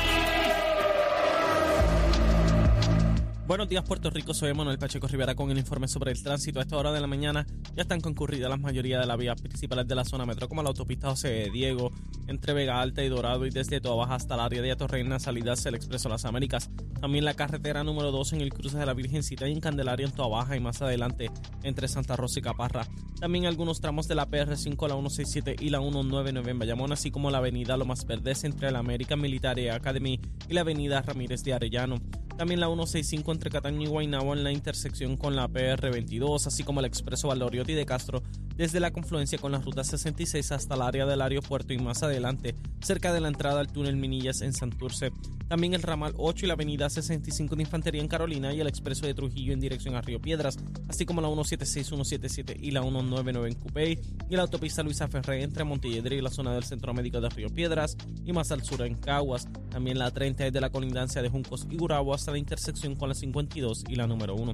Buenos 3.48 3.70
días, 3.70 3.86
Puerto 3.86 4.10
Rico. 4.10 4.34
Soy 4.34 4.54
Manuel 4.54 4.78
Pacheco 4.78 5.08
Rivera 5.08 5.34
con 5.34 5.50
el 5.50 5.58
informe 5.58 5.88
sobre 5.88 6.12
el 6.12 6.22
tránsito. 6.22 6.60
A 6.60 6.64
esta 6.64 6.76
hora 6.76 6.92
de 6.92 7.00
la 7.00 7.08
mañana 7.08 7.48
ya 7.78 7.84
están 7.84 8.02
concurridas 8.02 8.50
la 8.50 8.58
mayoría 8.58 9.00
de 9.00 9.06
las 9.06 9.18
vías 9.18 9.42
principales 9.42 9.88
de 9.88 9.96
la 9.96 10.04
zona 10.04 10.26
metro, 10.26 10.50
como 10.50 10.62
la 10.62 10.68
autopista 10.68 11.12
José 11.12 11.50
Diego, 11.54 11.94
entre 12.28 12.52
Vega 12.52 12.82
Alta 12.82 13.06
y 13.06 13.08
Dorado, 13.08 13.46
y 13.46 13.50
desde 13.50 13.80
Toa 13.80 14.14
hasta 14.14 14.34
el 14.34 14.42
área 14.42 14.62
de 14.62 14.74
Atorreina, 14.74 15.18
salidas 15.18 15.64
del 15.64 15.76
Expreso 15.76 16.10
Las 16.10 16.26
Américas. 16.26 16.70
También 17.00 17.24
la 17.24 17.36
carretera 17.36 17.86
número 17.86 18.12
2 18.12 18.34
en 18.34 18.42
el 18.42 18.54
cruce 18.54 18.80
de 18.80 18.86
la 18.86 18.94
Virgencita 18.94 19.48
y 19.48 19.54
en 19.54 19.62
Candelaria 19.62 20.08
en 20.08 20.12
Toa 20.12 20.28
Baja 20.28 20.58
y 20.58 20.60
más 20.60 20.82
adelante 20.82 21.32
entre 21.64 21.88
Santa 21.88 22.18
Rosa 22.18 22.40
y 22.40 22.42
Caparra. 22.42 22.86
También 23.22 23.46
algunos 23.46 23.80
tramos 23.80 24.10
de 24.10 24.16
la 24.16 24.28
PR5, 24.28 24.90
la 24.90 24.96
167 24.96 25.56
y 25.62 25.70
la 25.70 25.80
199 25.80 26.52
en 26.52 26.60
Bayamón, 26.60 26.92
así 26.92 27.12
como 27.12 27.32
la 27.32 27.38
avenida 27.38 27.78
Lomas 27.78 28.06
Verdes 28.06 28.44
entre 28.44 28.72
la 28.72 28.80
American 28.80 29.22
Military 29.22 29.70
Academy 29.70 30.20
y 30.50 30.54
la 30.54 30.62
avenida 30.62 31.02
Ramírez 31.02 31.46
de 31.46 31.54
Arellano. 31.54 32.02
También 32.38 32.60
la 32.60 32.68
165 32.68 33.32
entre 33.32 33.50
Cataño 33.50 33.82
y 33.82 33.88
Guaynabo 33.88 34.34
en 34.34 34.44
la 34.44 34.52
intersección 34.52 35.18
con 35.18 35.36
la 35.36 35.50
PR22, 35.50 36.46
así 36.46 36.64
como 36.64 36.82
el 36.82 36.86
expreso 36.86 37.30
Valdoriotti 37.30 37.74
de 37.74 37.86
Castro 37.86 38.22
desde 38.58 38.80
la 38.80 38.92
confluencia 38.92 39.38
con 39.38 39.52
la 39.52 39.60
ruta 39.60 39.84
66 39.84 40.52
hasta 40.52 40.76
el 40.76 40.82
área 40.82 41.06
del 41.06 41.22
aeropuerto 41.22 41.74
y 41.74 41.78
más 41.78 42.02
adelante, 42.02 42.56
cerca 42.82 43.14
de 43.14 43.22
la 43.22 43.28
entrada 43.28 43.60
al 43.60 43.72
túnel 43.72 43.96
Minillas 43.98 44.42
en 44.42 44.54
Santurce. 44.54 45.12
También 45.48 45.74
el 45.74 45.84
ramal 45.84 46.14
8 46.18 46.46
y 46.46 46.48
la 46.48 46.56
avenida 46.56 46.90
65 46.90 47.56
de 47.56 47.62
Infantería 47.62 48.02
en 48.02 48.08
Carolina 48.08 48.54
y 48.54 48.60
el 48.60 48.68
expreso 48.68 49.06
de 49.06 49.14
Trujillo 49.14 49.54
en 49.54 49.60
dirección 49.60 49.96
a 49.96 50.02
Río 50.02 50.20
Piedras, 50.20 50.58
así 50.90 51.06
como 51.06 51.22
la 51.22 51.28
176, 51.28 51.88
177 51.88 52.58
y 52.60 52.72
la 52.72 52.82
199 52.82 53.48
en 53.48 53.56
Cupey 53.56 54.00
y 54.30 54.36
la 54.36 54.42
autopista 54.42 54.84
Luisa 54.84 55.08
Ferré 55.08 55.44
entre 55.44 55.64
Montelledre 55.64 56.18
y 56.18 56.22
la 56.22 56.32
zona 56.32 56.54
del 56.54 56.64
Centro 56.64 56.94
Médico 56.94 57.22
de 57.22 57.30
Río 57.30 57.50
Piedras 57.50 57.96
y 58.26 58.34
más 58.34 58.52
al 58.52 58.64
sur 58.64 58.82
en 58.82 58.96
Caguas. 58.96 59.48
También 59.70 60.00
la 60.00 60.12
30 60.12 60.48
es 60.48 60.54
de 60.54 60.62
la 60.62 60.70
colindancia 60.70 61.22
de 61.22 61.30
Juncos 61.30 61.68
y 61.70 61.78
Gurabo 61.78 62.14
hasta 62.14 62.32
la 62.32 62.40
intersección 62.40 62.96
con 62.96 63.10
la 63.10 63.16
52 63.16 63.84
y 63.88 63.96
la 63.96 64.08
número 64.08 64.36
1. 64.36 64.52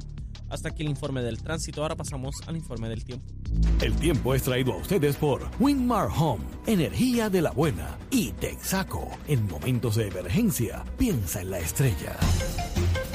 Hasta 0.53 0.69
aquí 0.69 0.83
el 0.83 0.89
informe 0.89 1.23
del 1.23 1.41
tránsito, 1.41 1.81
ahora 1.81 1.95
pasamos 1.95 2.35
al 2.45 2.55
informe 2.55 2.87
del 2.87 3.03
tiempo. 3.03 3.25
El 3.81 3.95
tiempo 3.95 4.35
es 4.35 4.43
traído 4.43 4.73
a 4.73 4.77
ustedes 4.77 5.15
por 5.15 5.49
Winmar 5.59 6.09
Home, 6.15 6.43
energía 6.67 7.27
de 7.31 7.41
la 7.41 7.49
buena, 7.49 7.97
y 8.11 8.33
Texaco. 8.33 9.09
En 9.27 9.47
momentos 9.47 9.95
de 9.95 10.09
emergencia, 10.09 10.85
piensa 10.95 11.41
en 11.41 11.49
la 11.49 11.57
estrella. 11.57 12.15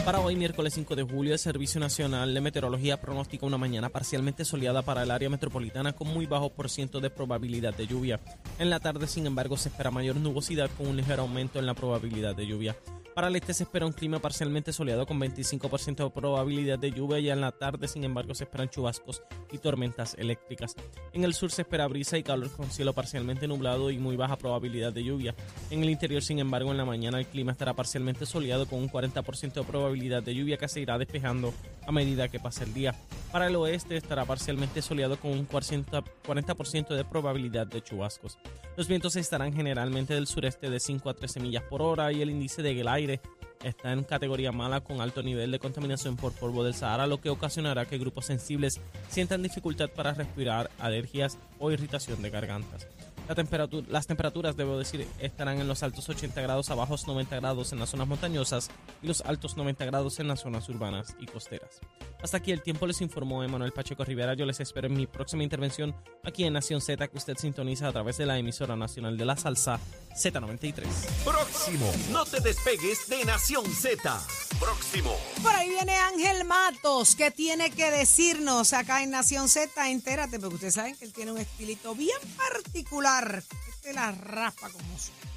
Para 0.05 0.19
hoy, 0.19 0.35
miércoles 0.35 0.75
5 0.75 0.97
de 0.97 1.05
julio, 1.05 1.33
el 1.33 1.39
Servicio 1.39 1.79
Nacional 1.79 2.35
de 2.35 2.41
Meteorología 2.41 3.01
pronostica 3.01 3.47
una 3.47 3.59
mañana 3.59 3.89
parcialmente 3.89 4.45
soleada 4.45 4.83
para 4.83 5.05
el 5.05 5.11
área 5.13 5.31
metropolitana 5.31 5.93
con 5.93 6.09
muy 6.09 6.27
bajo 6.27 6.51
por 6.51 6.69
ciento 6.69 6.99
de 6.99 7.11
probabilidad 7.11 7.75
de 7.75 7.87
lluvia. 7.87 8.19
En 8.59 8.69
la 8.69 8.81
tarde, 8.81 9.07
sin 9.07 9.27
embargo, 9.27 9.57
se 9.57 9.69
espera 9.69 9.93
mayor 9.93 10.17
nubosidad 10.17 10.71
con 10.77 10.89
un 10.89 10.97
ligero 10.97 11.23
aumento 11.23 11.61
en 11.61 11.67
la 11.67 11.75
probabilidad 11.75 12.35
de 12.35 12.49
lluvia. 12.49 12.77
Para 13.19 13.27
el 13.27 13.35
este 13.35 13.53
se 13.53 13.65
espera 13.65 13.85
un 13.85 13.91
clima 13.91 14.21
parcialmente 14.21 14.73
soleado 14.73 15.05
con 15.05 15.19
25% 15.19 16.05
de 16.05 16.11
probabilidad 16.11 16.79
de 16.79 16.93
lluvia 16.93 17.19
y 17.19 17.29
en 17.31 17.41
la 17.41 17.51
tarde, 17.51 17.89
sin 17.89 18.05
embargo, 18.05 18.33
se 18.33 18.45
esperan 18.45 18.69
chubascos 18.69 19.25
y 19.51 19.59
tormentas 19.59 20.15
eléctricas. 20.21 20.77
En 21.13 21.25
el 21.25 21.35
sur 21.35 21.51
se 21.51 21.63
espera 21.63 21.89
brisa 21.89 22.17
y 22.17 22.23
calor 22.23 22.49
con 22.53 22.71
cielo 22.71 22.93
parcialmente 22.93 23.49
nublado 23.49 23.91
y 23.91 23.99
muy 23.99 24.15
baja 24.15 24.37
probabilidad 24.37 24.93
de 24.93 25.03
lluvia. 25.03 25.35
En 25.69 25.83
el 25.83 25.91
interior, 25.91 26.23
sin 26.23 26.39
embargo, 26.39 26.71
en 26.71 26.77
la 26.77 26.85
mañana 26.85 27.19
el 27.19 27.27
clima 27.27 27.51
estará 27.51 27.75
parcialmente 27.75 28.25
soleado 28.25 28.67
con 28.67 28.79
un 28.79 28.89
40% 28.89 29.53
de 29.53 29.65
probabilidad 29.65 30.23
de 30.23 30.37
lluvia 30.37 30.57
que 30.57 30.69
se 30.69 30.81
irá 30.81 30.97
despejando 30.97 31.53
a 31.89 31.91
medida 31.91 32.29
que 32.29 32.39
pase 32.39 32.63
el 32.63 32.73
día. 32.73 32.95
Para 33.33 33.47
el 33.47 33.57
oeste 33.57 33.97
estará 33.97 34.25
parcialmente 34.25 34.81
soleado 34.81 35.19
con 35.19 35.33
un 35.33 35.47
40% 35.47 36.89
de 36.97 37.05
probabilidad 37.05 37.67
de 37.67 37.83
chubascos. 37.83 38.39
Los 38.77 38.89
vientos 38.89 39.17
estarán 39.17 39.53
generalmente 39.53 40.15
del 40.15 40.27
sureste 40.27 40.71
de 40.71 40.81
5 40.81 41.11
a 41.11 41.15
13 41.15 41.41
millas 41.41 41.63
por 41.65 41.83
hora 41.83 42.11
y 42.11 42.23
el 42.23 42.31
índice 42.31 42.63
de 42.63 42.89
aire 42.89 43.21
está 43.63 43.93
en 43.93 44.05
categoría 44.05 44.51
mala 44.51 44.81
con 44.81 45.01
alto 45.01 45.23
nivel 45.23 45.51
de 45.51 45.59
contaminación 45.59 46.17
por 46.17 46.33
polvo 46.33 46.65
del 46.65 46.75
Sahara, 46.75 47.07
lo 47.07 47.21
que 47.21 47.29
ocasionará 47.29 47.85
que 47.85 47.99
grupos 47.99 48.25
sensibles 48.25 48.81
sientan 49.11 49.43
dificultad 49.43 49.91
para 49.91 50.15
respirar, 50.15 50.71
alergias 50.79 51.39
o 51.59 51.71
irritación 51.71 52.23
de 52.23 52.31
gargantas. 52.31 52.89
La 53.29 53.35
temperatura, 53.35 53.87
las 53.91 54.07
temperaturas, 54.07 54.57
debo 54.57 54.79
decir, 54.79 55.07
estarán 55.19 55.61
en 55.61 55.69
los 55.69 55.83
altos 55.83 56.09
80 56.09 56.41
grados 56.41 56.71
a 56.71 56.75
bajos 56.75 57.07
90 57.07 57.37
grados 57.37 57.73
en 57.73 57.79
las 57.79 57.91
zonas 57.91 58.09
montañosas 58.09 58.71
y 59.03 59.07
los 59.07 59.21
altos 59.21 59.55
90 59.57 59.85
grados 59.85 60.19
en 60.19 60.29
las 60.29 60.41
zonas 60.41 60.67
urbanas 60.71 61.15
y 61.21 61.27
costeras. 61.27 61.81
Hasta 62.23 62.39
aquí 62.39 62.53
el 62.53 62.63
tiempo 62.63 62.87
les 62.87 63.01
informó 63.03 63.45
Emanuel 63.45 63.73
Pacheco 63.73 64.03
Rivera. 64.03 64.33
Yo 64.35 64.47
les 64.47 64.59
espero 64.61 64.87
en 64.87 64.95
mi 64.95 65.07
próxima 65.07 65.43
intervención 65.43 65.95
aquí 66.25 66.45
en 66.45 66.55
Nación 66.55 66.81
Z 66.81 67.07
que 67.07 67.19
usted 67.19 67.37
sintoniza 67.37 67.89
a 67.89 67.93
través 67.93 68.17
de 68.17 68.25
la 68.25 68.39
emisora 68.39 68.77
nacional 68.77 69.17
de 69.19 69.25
la 69.27 69.37
salsa 69.37 69.79
Z93. 70.17 70.85
Próximo. 71.25 71.93
No 72.11 72.25
te 72.25 72.41
despegues 72.41 73.09
de 73.09 73.25
Nación 73.25 73.65
Z. 73.67 74.21
Próximo. 74.59 75.15
Por 75.43 75.53
ahí 75.53 75.69
viene 75.69 75.95
Ángel 75.97 76.45
Matos, 76.45 77.15
que 77.15 77.31
tiene 77.31 77.71
que 77.71 77.91
decirnos 77.91 78.73
acá 78.73 79.03
en 79.03 79.11
Nación 79.11 79.49
Z. 79.49 79.91
Entérate, 79.91 80.41
porque 80.41 80.55
ustedes 80.57 80.75
saben 80.75 80.97
que 80.97 81.05
él 81.05 81.13
tiene 81.13 81.31
un 81.31 81.39
estilito 81.39 81.95
bien 81.95 82.19
particular. 82.37 83.18
Este 83.21 83.93
la 83.93 84.13
raspa 84.13 84.69
como, 84.71 84.85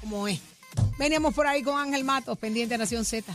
como 0.00 0.28
es. 0.28 0.40
Veníamos 0.98 1.34
por 1.34 1.46
ahí 1.46 1.62
con 1.62 1.78
Ángel 1.78 2.04
Matos, 2.04 2.38
pendiente 2.38 2.74
de 2.74 2.78
Nación 2.78 3.04
Z. 3.04 3.34